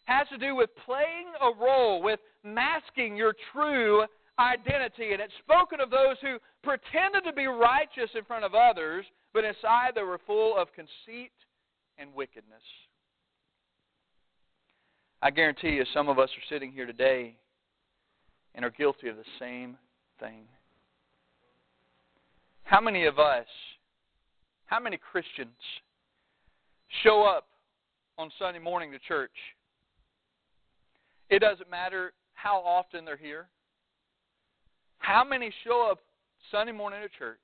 has 0.05 0.27
to 0.29 0.37
do 0.37 0.55
with 0.55 0.69
playing 0.85 1.27
a 1.41 1.63
role, 1.63 2.01
with 2.01 2.19
masking 2.43 3.15
your 3.15 3.33
true 3.53 4.05
identity. 4.39 5.13
And 5.13 5.21
it's 5.21 5.33
spoken 5.43 5.79
of 5.79 5.89
those 5.89 6.15
who 6.21 6.37
pretended 6.63 7.23
to 7.25 7.33
be 7.33 7.45
righteous 7.45 8.09
in 8.15 8.23
front 8.25 8.45
of 8.45 8.55
others, 8.55 9.05
but 9.33 9.43
inside 9.43 9.91
they 9.95 10.03
were 10.03 10.19
full 10.25 10.57
of 10.57 10.67
conceit 10.73 11.31
and 11.97 12.13
wickedness. 12.13 12.61
I 15.21 15.31
guarantee 15.31 15.69
you, 15.69 15.85
some 15.93 16.09
of 16.09 16.19
us 16.19 16.29
are 16.29 16.53
sitting 16.53 16.71
here 16.71 16.85
today 16.85 17.35
and 18.55 18.63
are 18.63 18.69
guilty 18.69 19.09
of 19.09 19.17
the 19.17 19.23
same 19.39 19.77
thing. 20.19 20.45
How 22.67 22.81
many 22.81 23.05
of 23.05 23.17
us, 23.17 23.45
how 24.65 24.81
many 24.81 24.97
Christians 24.97 25.55
show 27.01 27.23
up 27.23 27.45
on 28.17 28.29
Sunday 28.37 28.59
morning 28.59 28.91
to 28.91 28.99
church? 29.07 29.31
It 31.29 31.39
doesn't 31.39 31.69
matter 31.71 32.11
how 32.33 32.57
often 32.57 33.05
they're 33.05 33.15
here. 33.15 33.47
How 34.97 35.23
many 35.23 35.49
show 35.63 35.87
up 35.89 35.99
Sunday 36.51 36.73
morning 36.73 36.99
to 37.01 37.17
church? 37.17 37.39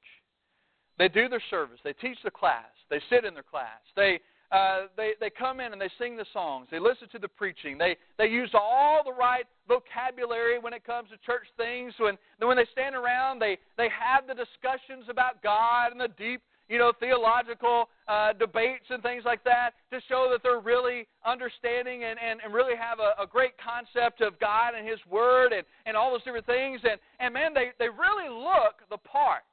They 1.00 1.08
do 1.08 1.30
their 1.30 1.44
service. 1.50 1.80
They 1.86 1.94
teach 1.94 2.18
the 2.26 2.32
class. 2.32 2.66
They 2.90 3.00
sit 3.10 3.24
in 3.24 3.34
their 3.34 3.44
class. 3.44 3.80
They 3.96 4.20
uh, 4.54 4.88
they 4.96 5.14
they 5.20 5.30
come 5.30 5.60
in 5.60 5.74
and 5.74 5.82
they 5.82 5.90
sing 5.98 6.16
the 6.16 6.26
songs. 6.32 6.68
They 6.70 6.80
listen 6.80 7.10
to 7.12 7.20
the 7.20 7.28
preaching. 7.28 7.78
They 7.78 7.98
they 8.18 8.28
use 8.28 8.52
all 8.54 9.02
the 9.04 9.12
right 9.12 9.46
vocabulary 9.68 10.60
when 10.60 10.74
it 10.74 10.86
comes 10.86 11.10
to 11.10 11.18
church 11.26 11.48
things. 11.58 11.94
When 11.98 12.18
when 12.40 12.58
they 12.58 12.68
stand 12.72 12.96
around, 12.96 13.40
they 13.40 13.58
they 13.78 13.90
have 13.90 14.28
the 14.28 14.36
discussions 14.36 15.10
about 15.10 15.42
God 15.42 15.92
and 15.92 16.00
the 16.00 16.10
deep 16.18 16.42
you 16.70 16.78
know, 16.78 16.94
theological 17.00 17.90
uh, 18.08 18.34
debates 18.34 18.86
and 18.90 19.04
things 19.04 19.24
like 19.26 19.44
that 19.44 19.72
to 19.92 20.00
show 20.08 20.30
that 20.32 20.42
they're 20.44 20.62
really 20.62 21.08
understanding 21.26 22.06
and, 22.06 22.18
and, 22.18 22.40
and 22.44 22.54
really 22.54 22.76
have 22.76 23.00
a, 23.00 23.22
a 23.22 23.28
great 23.28 23.52
concept 23.60 24.22
of 24.22 24.40
God 24.40 24.74
and 24.78 24.88
His 24.88 25.00
Word 25.10 25.52
and, 25.52 25.64
and 25.86 25.98
all 25.98 26.12
those 26.12 26.24
different 26.24 26.46
things. 26.46 26.80
And, 26.84 27.00
and 27.20 27.34
man, 27.34 27.54
they, 27.54 27.72
they 27.80 27.90
really 27.90 28.30
look 28.32 28.80
the 28.90 28.98
part. 28.98 29.44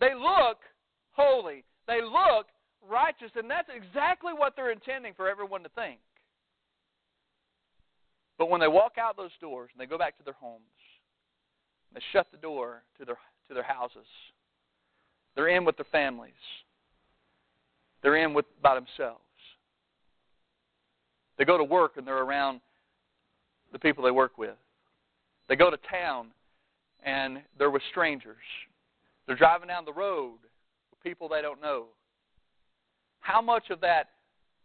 They 0.00 0.14
look 0.14 0.58
holy. 1.12 1.62
They 1.86 2.00
look 2.00 2.46
righteous. 2.88 3.30
And 3.36 3.50
that's 3.50 3.68
exactly 3.74 4.32
what 4.32 4.54
they're 4.56 4.72
intending 4.72 5.14
for 5.14 5.28
everyone 5.28 5.62
to 5.62 5.68
think. 5.70 6.00
But 8.38 8.50
when 8.50 8.60
they 8.60 8.68
walk 8.68 8.94
out 8.98 9.16
those 9.16 9.30
doors 9.40 9.70
and 9.72 9.80
they 9.80 9.88
go 9.88 9.98
back 9.98 10.16
to 10.18 10.24
their 10.24 10.34
homes, 10.34 10.62
they 11.94 12.00
shut 12.12 12.26
the 12.32 12.38
door 12.38 12.82
to 12.98 13.04
their, 13.04 13.18
to 13.48 13.54
their 13.54 13.62
houses 13.62 14.06
they're 15.34 15.48
in 15.48 15.64
with 15.64 15.76
their 15.76 15.86
families. 15.90 16.32
They're 18.02 18.16
in 18.16 18.34
with 18.34 18.46
by 18.62 18.74
themselves. 18.74 19.20
They 21.38 21.44
go 21.44 21.58
to 21.58 21.64
work 21.64 21.96
and 21.96 22.06
they're 22.06 22.22
around 22.22 22.60
the 23.72 23.78
people 23.78 24.04
they 24.04 24.10
work 24.10 24.38
with. 24.38 24.56
They 25.48 25.56
go 25.56 25.70
to 25.70 25.78
town 25.90 26.28
and 27.04 27.42
they're 27.58 27.70
with 27.70 27.82
strangers. 27.90 28.36
They're 29.26 29.36
driving 29.36 29.68
down 29.68 29.84
the 29.84 29.92
road 29.92 30.38
with 30.90 31.02
people 31.02 31.28
they 31.28 31.42
don't 31.42 31.60
know. 31.60 31.86
How 33.24 33.40
much 33.40 33.70
of 33.70 33.80
that 33.80 34.10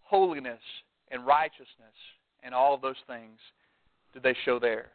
holiness 0.01 0.59
and 1.11 1.25
righteousness 1.25 1.95
and 2.43 2.53
all 2.53 2.73
of 2.73 2.81
those 2.81 2.97
things 3.07 3.39
did 4.13 4.21
they 4.21 4.35
show 4.43 4.59
there? 4.59 4.87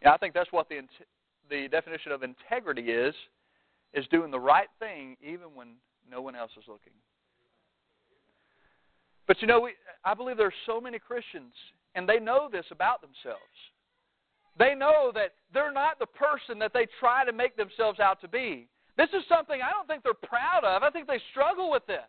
Yeah, 0.00 0.14
I 0.14 0.16
think 0.16 0.32
that's 0.32 0.50
what 0.52 0.70
the, 0.70 0.80
the 1.50 1.68
definition 1.68 2.12
of 2.12 2.22
integrity 2.22 2.84
is, 2.84 3.14
is 3.92 4.06
doing 4.10 4.30
the 4.30 4.40
right 4.40 4.68
thing 4.78 5.18
even 5.22 5.54
when 5.54 5.74
no 6.10 6.22
one 6.22 6.34
else 6.34 6.52
is 6.56 6.64
looking. 6.66 6.94
But 9.26 9.36
you 9.42 9.46
know, 9.46 9.60
we, 9.60 9.72
I 10.02 10.14
believe 10.14 10.38
there 10.38 10.46
are 10.46 10.62
so 10.64 10.80
many 10.80 10.98
Christians, 10.98 11.52
and 11.94 12.08
they 12.08 12.18
know 12.18 12.48
this 12.50 12.64
about 12.70 13.02
themselves. 13.02 13.42
They 14.58 14.74
know 14.74 15.12
that 15.14 15.34
they're 15.52 15.72
not 15.72 15.98
the 15.98 16.06
person 16.06 16.58
that 16.60 16.72
they 16.72 16.86
try 17.00 17.26
to 17.26 17.34
make 17.34 17.54
themselves 17.58 18.00
out 18.00 18.22
to 18.22 18.28
be. 18.28 18.66
This 18.96 19.10
is 19.10 19.26
something 19.28 19.58
I 19.60 19.70
don't 19.70 19.88
think 19.88 20.02
they're 20.02 20.14
proud 20.14 20.62
of. 20.62 20.82
I 20.82 20.90
think 20.90 21.06
they 21.06 21.20
struggle 21.30 21.70
with 21.70 21.86
this. 21.86 22.06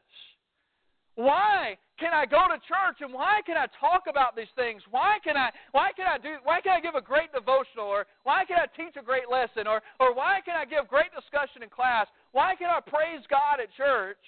Why 1.16 1.78
can 1.98 2.12
I 2.12 2.28
go 2.28 2.44
to 2.52 2.60
church 2.68 3.00
and 3.00 3.14
why 3.14 3.40
can 3.46 3.56
I 3.56 3.72
talk 3.80 4.04
about 4.12 4.36
these 4.36 4.52
things? 4.56 4.84
Why 4.92 5.18
can 5.24 5.38
I 5.38 5.50
why 5.72 5.96
can 5.96 6.08
I 6.12 6.20
do 6.20 6.44
why 6.44 6.60
can 6.60 6.76
I 6.76 6.82
give 6.84 6.96
a 6.96 7.02
great 7.02 7.32
devotional 7.32 7.88
or 7.88 8.06
why 8.24 8.44
can 8.44 8.60
I 8.60 8.68
teach 8.76 9.00
a 9.00 9.04
great 9.04 9.32
lesson 9.32 9.66
or 9.66 9.80
or 10.00 10.14
why 10.14 10.44
can 10.44 10.60
I 10.60 10.66
give 10.68 10.92
great 10.92 11.16
discussion 11.16 11.64
in 11.64 11.70
class? 11.72 12.08
Why 12.34 12.54
can 12.60 12.68
I 12.68 12.84
praise 12.84 13.24
God 13.32 13.64
at 13.64 13.72
church? 13.80 14.20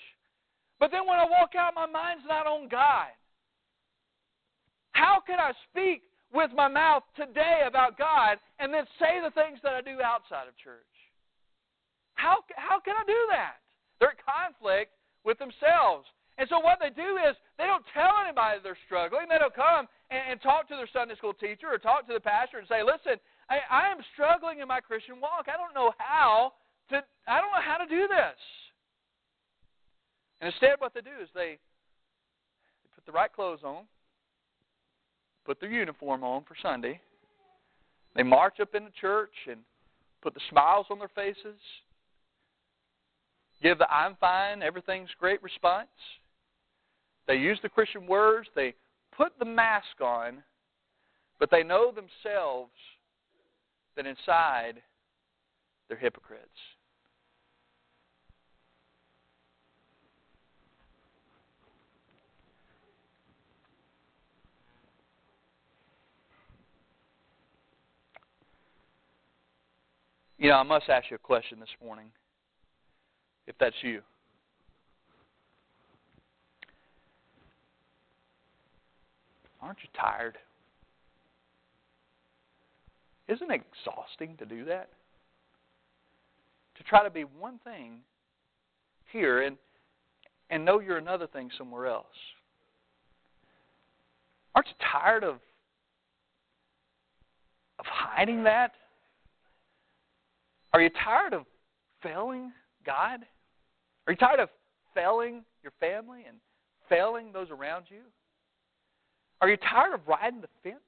But 0.80 0.91
then 0.91 1.04
when 1.06 1.20
I 1.20 1.28
walk 1.28 1.60
out 1.60 1.76
my 1.76 1.88
mind's 1.88 2.24
not 2.26 2.48
on 2.48 2.70
God. 2.70 3.12
How 4.96 5.20
can 5.20 5.39
I 5.39 5.52
speak 5.70 6.04
with 6.34 6.52
my 6.56 6.70
mouth 6.70 7.04
today 7.15 7.67
about 7.67 8.00
God 8.00 8.39
and 8.60 8.74
then 8.74 8.88
say 8.98 9.20
the 9.20 9.32
things 9.32 9.60
that 9.62 9.76
I 9.76 9.82
do 9.82 10.02
outside 10.02 10.48
of 10.48 10.56
church? 10.58 10.96
How 12.17 12.41
how 12.58 12.82
can 12.82 12.97
I 12.97 13.06
do 13.06 13.21
that? 13.30 13.62
They're 14.01 14.13
in 14.13 14.21
conflict 14.21 14.91
with 15.23 15.38
themselves. 15.38 16.06
And 16.38 16.45
so 16.49 16.60
what 16.60 16.77
they 16.77 16.93
do 16.93 17.17
is 17.17 17.34
they 17.58 17.65
don't 17.65 17.86
tell 17.93 18.21
anybody 18.21 18.62
they're 18.62 18.77
struggling. 18.86 19.25
They 19.25 19.41
don't 19.41 19.53
come 19.53 19.89
and, 20.13 20.21
and 20.34 20.41
talk 20.41 20.69
to 20.69 20.75
their 20.77 20.89
Sunday 20.93 21.17
school 21.17 21.34
teacher 21.34 21.69
or 21.69 21.77
talk 21.82 22.06
to 22.06 22.13
the 22.13 22.21
pastor 22.21 22.58
and 22.58 22.67
say, 22.67 22.82
"Listen, 22.86 23.17
I, 23.49 23.62
I 23.69 23.89
am 23.89 24.01
struggling 24.13 24.60
in 24.60 24.67
my 24.67 24.82
Christian 24.82 25.21
walk. 25.21 25.49
I 25.49 25.58
don't 25.58 25.73
know 25.73 25.93
how 25.97 26.53
to. 26.89 27.01
I 27.25 27.41
don't 27.41 27.53
know 27.53 27.65
how 27.65 27.77
to 27.77 27.89
do 27.89 28.10
this." 28.10 28.38
And 30.41 30.53
instead, 30.53 30.77
what 30.77 30.93
they 30.93 31.01
do 31.01 31.17
is 31.21 31.30
they, 31.34 31.58
they 32.82 32.89
put 32.93 33.06
the 33.06 33.12
right 33.12 33.34
clothes 33.34 33.62
on, 33.63 33.86
put 35.45 35.60
their 35.60 35.71
uniform 35.71 36.23
on 36.23 36.43
for 36.43 36.56
Sunday. 36.62 37.01
They 38.15 38.23
march 38.23 38.60
up 38.60 38.75
into 38.75 38.91
church 39.01 39.34
and 39.49 39.62
put 40.21 40.34
the 40.34 40.41
smiles 40.49 40.88
on 40.89 40.99
their 40.99 41.10
faces, 41.10 41.58
give 43.62 43.78
the 43.78 43.89
I'm 43.91 44.15
fine, 44.20 44.62
everything's 44.62 45.10
great 45.20 45.41
response. 45.41 45.88
They 47.28 47.36
use 47.36 47.60
the 47.62 47.70
Christian 47.70 48.08
words, 48.08 48.48
they 48.56 48.74
put 49.15 49.38
the 49.39 49.46
mask 49.46 50.02
on, 50.02 50.43
but 51.39 51.50
they 51.52 51.63
know 51.63 51.91
themselves 51.91 52.72
that 53.96 54.06
inside 54.06 54.82
they're 55.89 55.98
hypocrites. 55.98 56.43
You 70.39 70.50
know, 70.50 70.58
I 70.58 70.63
must 70.63 70.88
ask 70.88 71.10
you 71.10 71.15
a 71.15 71.20
question 71.20 71.60
this 71.60 71.70
morning, 71.84 72.12
if 73.47 73.55
that's 73.60 73.75
you. 73.81 74.01
Aren't 79.62 79.79
you 79.81 79.89
tired? 79.99 80.38
Isn't 83.27 83.51
it 83.51 83.62
exhausting 83.71 84.38
to 84.38 84.45
do 84.45 84.65
that? 84.65 84.89
To 86.77 86.83
try 86.83 87.03
to 87.03 87.10
be 87.10 87.23
one 87.23 87.60
thing 87.63 87.99
here 89.12 89.41
and 89.41 89.57
and 90.49 90.63
know 90.63 90.79
you're 90.79 90.97
another 90.97 91.27
thing 91.27 91.49
somewhere 91.57 91.88
else. 91.88 92.05
Aren't 94.55 94.67
you 94.67 94.73
tired 94.91 95.23
of 95.23 95.39
of 97.79 97.86
hiding 97.86 98.43
that? 98.43 98.73
Are 100.73 100.81
you 100.81 100.89
tired 101.03 101.33
of 101.33 101.45
failing 102.01 102.51
God? 102.86 103.25
Are 104.08 104.13
you 104.13 104.17
tired 104.17 104.39
of 104.39 104.50
failing 104.96 105.43
your 105.62 105.74
family 105.80 106.24
and 106.26 106.38
failing 106.88 107.34
those 107.34 107.50
around 107.52 107.86
you? 107.89 108.00
Are 109.41 109.50
you 109.50 109.58
tired 109.58 109.93
of 109.93 110.08
riding 110.08 110.41
the 110.41 110.48
fence? 110.63 110.80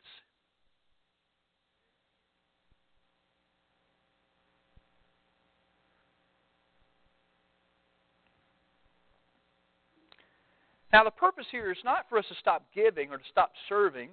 Now, 10.92 11.04
the 11.04 11.12
purpose 11.12 11.46
here 11.52 11.72
is 11.72 11.78
not 11.86 12.06
for 12.10 12.18
us 12.18 12.26
to 12.30 12.36
stop 12.40 12.66
giving 12.74 13.12
or 13.12 13.18
to 13.18 13.24
stop 13.30 13.52
serving. 13.68 14.10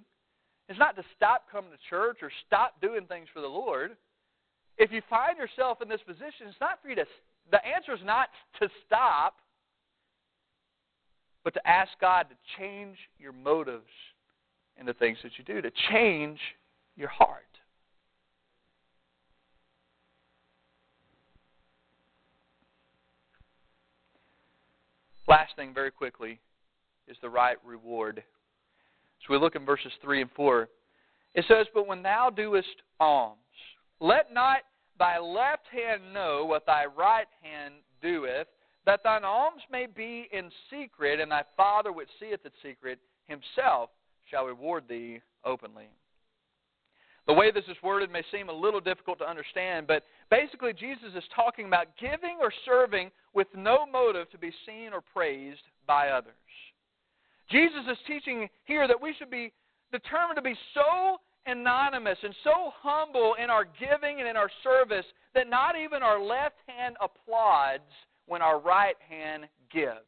It's 0.68 0.78
not 0.78 0.96
to 0.96 1.04
stop 1.16 1.44
coming 1.50 1.70
to 1.70 1.78
church 1.88 2.18
or 2.20 2.30
stop 2.46 2.80
doing 2.82 3.06
things 3.06 3.28
for 3.32 3.40
the 3.40 3.46
Lord. 3.46 3.96
If 4.76 4.92
you 4.92 5.00
find 5.08 5.38
yourself 5.38 5.80
in 5.80 5.88
this 5.88 6.02
position, 6.06 6.48
it's 6.48 6.60
not 6.60 6.82
for 6.82 6.90
you 6.90 6.96
to, 6.96 7.06
the 7.50 7.64
answer 7.64 7.94
is 7.94 8.00
not 8.04 8.28
to 8.60 8.68
stop, 8.86 9.36
but 11.44 11.54
to 11.54 11.66
ask 11.66 11.90
God 12.00 12.26
to 12.28 12.36
change 12.58 12.96
your 13.18 13.32
motives 13.32 13.84
in 14.78 14.86
the 14.86 14.94
things 14.94 15.18
that 15.22 15.32
you 15.38 15.44
do, 15.44 15.62
to 15.62 15.70
change 15.90 16.38
your 16.96 17.08
heart. 17.08 17.42
Last 25.28 25.56
thing, 25.56 25.74
very 25.74 25.90
quickly, 25.90 26.38
is 27.08 27.16
the 27.20 27.28
right 27.28 27.56
reward. 27.64 28.22
So 29.20 29.32
we 29.32 29.38
look 29.38 29.56
in 29.56 29.64
verses 29.64 29.92
3 30.02 30.22
and 30.22 30.30
4. 30.36 30.68
It 31.34 31.44
says, 31.48 31.66
But 31.74 31.86
when 31.86 32.02
thou 32.02 32.30
doest 32.30 32.82
alms, 33.00 33.38
let 34.00 34.32
not 34.32 34.58
thy 34.98 35.18
left 35.18 35.66
hand 35.70 36.12
know 36.12 36.44
what 36.44 36.66
thy 36.66 36.84
right 36.86 37.28
hand 37.42 37.74
doeth, 38.02 38.48
that 38.84 39.02
thine 39.02 39.24
alms 39.24 39.62
may 39.70 39.86
be 39.86 40.28
in 40.32 40.50
secret, 40.70 41.20
and 41.20 41.30
thy 41.30 41.42
Father 41.56 41.92
which 41.92 42.08
seeth 42.20 42.40
in 42.44 42.50
secret 42.62 42.98
himself 43.26 43.90
shall 44.30 44.46
reward 44.46 44.84
thee 44.88 45.20
openly. 45.44 45.88
The 47.26 47.32
way 47.32 47.50
this 47.50 47.64
is 47.68 47.76
worded 47.82 48.10
may 48.12 48.22
seem 48.30 48.48
a 48.48 48.52
little 48.52 48.80
difficult 48.80 49.18
to 49.18 49.28
understand, 49.28 49.88
but 49.88 50.04
basically, 50.30 50.72
Jesus 50.72 51.10
is 51.16 51.24
talking 51.34 51.66
about 51.66 51.88
giving 52.00 52.38
or 52.40 52.52
serving 52.64 53.10
with 53.34 53.48
no 53.56 53.84
motive 53.84 54.30
to 54.30 54.38
be 54.38 54.52
seen 54.64 54.92
or 54.92 55.00
praised 55.00 55.62
by 55.88 56.10
others. 56.10 56.34
Jesus 57.50 57.82
is 57.90 57.98
teaching 58.06 58.48
here 58.64 58.86
that 58.86 59.00
we 59.00 59.12
should 59.18 59.30
be 59.30 59.52
determined 59.90 60.36
to 60.36 60.42
be 60.42 60.56
so 60.74 61.18
anonymous 61.46 62.18
and 62.22 62.34
so 62.44 62.72
humble 62.82 63.34
in 63.42 63.50
our 63.50 63.64
giving 63.64 64.20
and 64.20 64.28
in 64.28 64.36
our 64.36 64.50
service 64.62 65.06
that 65.34 65.48
not 65.48 65.74
even 65.78 66.02
our 66.02 66.22
left 66.22 66.56
hand 66.66 66.96
applauds 67.00 67.82
when 68.26 68.42
our 68.42 68.58
right 68.58 68.96
hand 69.08 69.44
gives. 69.72 70.00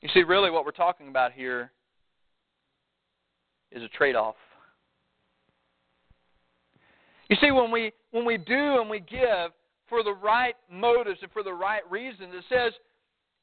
You 0.00 0.08
see, 0.12 0.24
really, 0.24 0.50
what 0.50 0.64
we're 0.64 0.72
talking 0.72 1.08
about 1.08 1.32
here 1.32 1.70
is 3.70 3.82
a 3.82 3.88
trade 3.88 4.16
off. 4.16 4.34
You 7.28 7.36
see, 7.40 7.52
when 7.52 7.70
we, 7.70 7.92
when 8.10 8.24
we 8.24 8.36
do 8.36 8.80
and 8.80 8.90
we 8.90 8.98
give 8.98 9.52
for 9.88 10.02
the 10.02 10.12
right 10.12 10.54
motives 10.70 11.20
and 11.22 11.30
for 11.30 11.42
the 11.42 11.52
right 11.52 11.88
reasons, 11.90 12.32
it 12.34 12.44
says, 12.48 12.72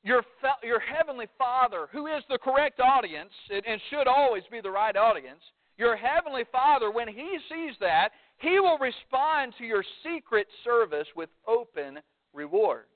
your, 0.04 0.24
your 0.64 0.80
heavenly 0.80 1.28
Father, 1.38 1.88
who 1.92 2.08
is 2.08 2.24
the 2.30 2.38
correct 2.38 2.80
audience 2.80 3.32
and, 3.50 3.66
and 3.66 3.82
should 3.90 4.08
always 4.08 4.44
be 4.52 4.62
the 4.62 4.72
right 4.72 4.96
audience, 4.96 5.42
your 5.78 5.96
heavenly 5.96 6.44
Father, 6.52 6.92
when 6.92 7.08
He 7.08 7.38
sees 7.50 7.76
that, 7.80 8.10
He 8.38 8.60
will 8.60 8.78
respond 8.78 9.54
to 9.58 9.66
your 9.66 9.84
secret 10.04 10.48
service 10.64 11.08
with 11.16 11.30
open 11.48 12.00
rewards. 12.34 12.88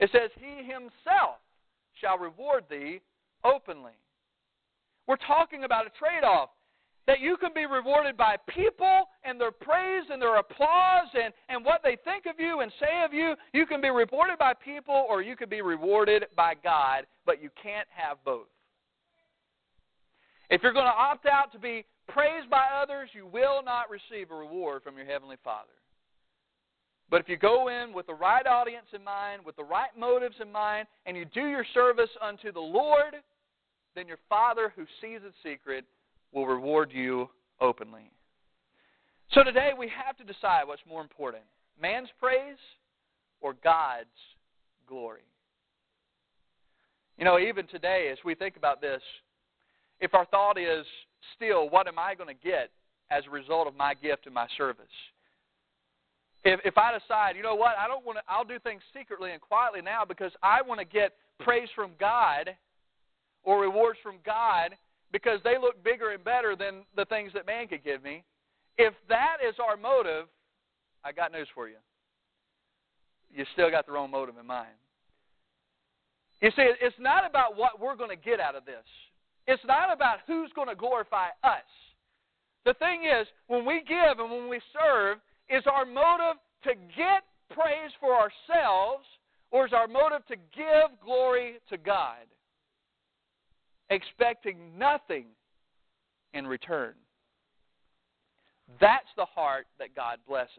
It 0.00 0.10
says, 0.12 0.30
He 0.36 0.64
Himself 0.64 1.38
shall 2.00 2.18
reward 2.18 2.64
thee 2.68 3.00
openly. 3.44 3.92
We're 5.06 5.16
talking 5.16 5.64
about 5.64 5.86
a 5.86 5.90
trade 5.90 6.24
off 6.24 6.50
that 7.06 7.20
you 7.20 7.36
can 7.36 7.50
be 7.54 7.66
rewarded 7.66 8.16
by 8.16 8.36
people 8.48 9.08
and 9.24 9.40
their 9.40 9.50
praise 9.50 10.04
and 10.10 10.20
their 10.20 10.36
applause 10.36 11.08
and, 11.14 11.34
and 11.48 11.64
what 11.64 11.82
they 11.82 11.98
think 12.04 12.24
of 12.26 12.40
you 12.40 12.60
and 12.60 12.72
say 12.80 13.04
of 13.04 13.12
you. 13.12 13.34
You 13.52 13.66
can 13.66 13.80
be 13.80 13.90
rewarded 13.90 14.38
by 14.38 14.54
people 14.54 15.06
or 15.08 15.22
you 15.22 15.36
can 15.36 15.48
be 15.48 15.60
rewarded 15.60 16.26
by 16.36 16.54
God, 16.62 17.06
but 17.26 17.42
you 17.42 17.50
can't 17.62 17.88
have 17.94 18.16
both. 18.24 18.46
If 20.50 20.62
you're 20.62 20.72
going 20.72 20.86
to 20.86 20.90
opt 20.90 21.26
out 21.26 21.52
to 21.52 21.58
be 21.58 21.84
praised 22.08 22.48
by 22.48 22.64
others, 22.82 23.10
you 23.12 23.26
will 23.26 23.62
not 23.62 23.86
receive 23.90 24.30
a 24.30 24.34
reward 24.34 24.82
from 24.82 24.96
your 24.96 25.06
Heavenly 25.06 25.36
Father. 25.42 25.72
But 27.10 27.20
if 27.20 27.28
you 27.28 27.36
go 27.36 27.68
in 27.68 27.92
with 27.92 28.06
the 28.06 28.14
right 28.14 28.46
audience 28.46 28.86
in 28.94 29.04
mind, 29.04 29.42
with 29.44 29.56
the 29.56 29.64
right 29.64 29.90
motives 29.98 30.36
in 30.40 30.50
mind, 30.50 30.86
and 31.06 31.16
you 31.16 31.24
do 31.26 31.46
your 31.46 31.66
service 31.74 32.10
unto 32.22 32.50
the 32.50 32.60
Lord, 32.60 33.14
then 33.94 34.08
your 34.08 34.18
Father 34.28 34.72
who 34.74 34.84
sees 35.00 35.20
in 35.24 35.32
secret 35.42 35.84
will 36.34 36.46
reward 36.46 36.90
you 36.92 37.28
openly. 37.60 38.10
So 39.32 39.42
today 39.42 39.70
we 39.78 39.88
have 40.04 40.16
to 40.18 40.24
decide 40.24 40.64
what's 40.66 40.82
more 40.88 41.00
important 41.00 41.44
man's 41.80 42.08
praise 42.20 42.58
or 43.40 43.54
God's 43.64 44.06
glory. 44.86 45.22
You 47.18 47.24
know, 47.24 47.38
even 47.38 47.66
today, 47.66 48.08
as 48.12 48.18
we 48.24 48.34
think 48.34 48.56
about 48.56 48.80
this, 48.80 49.00
if 50.00 50.14
our 50.14 50.26
thought 50.26 50.58
is 50.58 50.84
still, 51.36 51.70
what 51.70 51.86
am 51.86 51.98
I 51.98 52.14
going 52.14 52.28
to 52.28 52.46
get 52.46 52.70
as 53.10 53.24
a 53.26 53.30
result 53.30 53.66
of 53.68 53.76
my 53.76 53.94
gift 53.94 54.26
and 54.26 54.34
my 54.34 54.46
service? 54.56 54.86
If, 56.44 56.60
if 56.64 56.76
I 56.76 56.96
decide, 56.98 57.36
you 57.36 57.42
know 57.42 57.54
what, 57.54 57.74
I 57.78 57.86
don't 57.86 58.04
want 58.04 58.18
to, 58.18 58.24
I'll 58.28 58.44
do 58.44 58.58
things 58.58 58.82
secretly 58.96 59.32
and 59.32 59.40
quietly 59.40 59.80
now 59.80 60.04
because 60.04 60.32
I 60.42 60.60
want 60.62 60.80
to 60.80 60.86
get 60.86 61.12
praise 61.40 61.68
from 61.74 61.92
God 61.98 62.50
or 63.44 63.60
rewards 63.60 63.98
from 64.02 64.16
God 64.26 64.74
because 65.14 65.38
they 65.44 65.56
look 65.56 65.84
bigger 65.84 66.10
and 66.10 66.24
better 66.24 66.56
than 66.56 66.82
the 66.96 67.04
things 67.04 67.30
that 67.34 67.46
man 67.46 67.68
could 67.68 67.84
give 67.84 68.02
me. 68.02 68.24
If 68.76 68.94
that 69.08 69.36
is 69.48 69.54
our 69.62 69.76
motive, 69.76 70.26
I 71.04 71.12
got 71.12 71.30
news 71.30 71.46
for 71.54 71.68
you. 71.68 71.76
You 73.32 73.44
still 73.52 73.70
got 73.70 73.86
the 73.86 73.92
wrong 73.92 74.10
motive 74.10 74.34
in 74.40 74.44
mind. 74.44 74.74
You 76.42 76.50
see, 76.56 76.66
it's 76.82 76.96
not 76.98 77.24
about 77.24 77.56
what 77.56 77.80
we're 77.80 77.94
going 77.94 78.10
to 78.10 78.16
get 78.16 78.40
out 78.40 78.56
of 78.56 78.66
this. 78.66 78.82
It's 79.46 79.62
not 79.64 79.92
about 79.92 80.18
who's 80.26 80.50
going 80.56 80.66
to 80.66 80.74
glorify 80.74 81.28
us. 81.44 81.70
The 82.64 82.74
thing 82.74 83.04
is, 83.04 83.28
when 83.46 83.64
we 83.64 83.84
give 83.86 84.18
and 84.18 84.28
when 84.28 84.48
we 84.48 84.60
serve, 84.72 85.18
is 85.48 85.62
our 85.70 85.84
motive 85.86 86.42
to 86.64 86.74
get 86.96 87.22
praise 87.54 87.92
for 88.00 88.14
ourselves 88.14 89.04
or 89.52 89.64
is 89.64 89.72
our 89.72 89.86
motive 89.86 90.26
to 90.26 90.34
give 90.34 90.90
glory 91.04 91.60
to 91.70 91.76
God, 91.76 92.26
expecting 93.94 94.78
nothing 94.78 95.26
in 96.32 96.46
return? 96.46 96.94
That's 98.80 99.08
the 99.16 99.24
heart 99.24 99.66
that 99.78 99.94
God 99.94 100.18
blesses. 100.26 100.50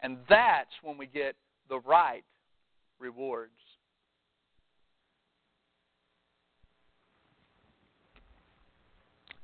And 0.00 0.18
that's 0.28 0.70
when 0.82 0.96
we 0.96 1.06
get 1.06 1.34
the 1.68 1.80
right 1.80 2.24
rewards. 2.98 3.52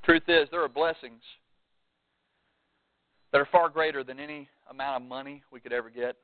Truth 0.05 0.25
is, 0.29 0.49
there 0.51 0.63
are 0.63 0.69
blessings 0.69 1.23
that 3.33 3.41
are 3.41 3.49
far 3.51 3.69
greater 3.69 4.05
than 4.05 4.21
any 4.21 4.49
amount 4.71 5.03
of 5.03 5.09
money 5.09 5.43
we 5.51 5.61
could 5.61 5.73
ever 5.73 5.89
get. 5.89 6.17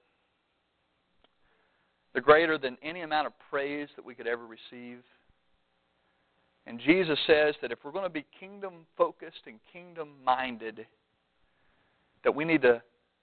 They're 2.12 2.22
greater 2.22 2.58
than 2.58 2.76
any 2.82 3.02
amount 3.02 3.26
of 3.26 3.32
praise 3.50 3.88
that 3.96 4.04
we 4.04 4.14
could 4.14 4.26
ever 4.26 4.44
receive. 4.46 4.98
And 6.66 6.80
Jesus 6.80 7.18
says 7.26 7.54
that 7.62 7.72
if 7.72 7.78
we're 7.84 7.92
going 7.92 8.04
to 8.04 8.10
be 8.10 8.26
kingdom 8.38 8.86
focused 8.96 9.42
and 9.46 9.58
kingdom 9.72 10.08
minded, 10.24 10.86
that 12.24 12.34
we 12.34 12.44
need 12.44 12.62
to 12.62 12.82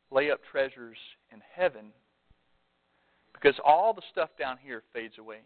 lay 0.10 0.32
up 0.32 0.39
treasures 0.52 0.97
in 1.32 1.41
heaven 1.56 1.91
because 3.34 3.56
all 3.63 3.93
the 3.93 4.02
stuff 4.12 4.30
down 4.39 4.58
here 4.62 4.84
fades 4.93 5.15
away. 5.19 5.39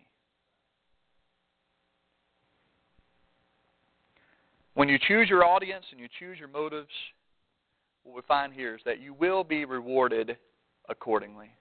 When 4.73 4.87
you 4.87 4.97
choose 5.05 5.27
your 5.29 5.43
audience 5.43 5.85
and 5.91 5.99
you 5.99 6.07
choose 6.17 6.39
your 6.39 6.47
motives, 6.47 6.89
what 8.03 8.15
we 8.15 8.21
find 8.27 8.53
here 8.53 8.75
is 8.75 8.81
that 8.85 9.01
you 9.01 9.13
will 9.13 9.43
be 9.43 9.65
rewarded 9.65 10.37
accordingly. 10.87 11.51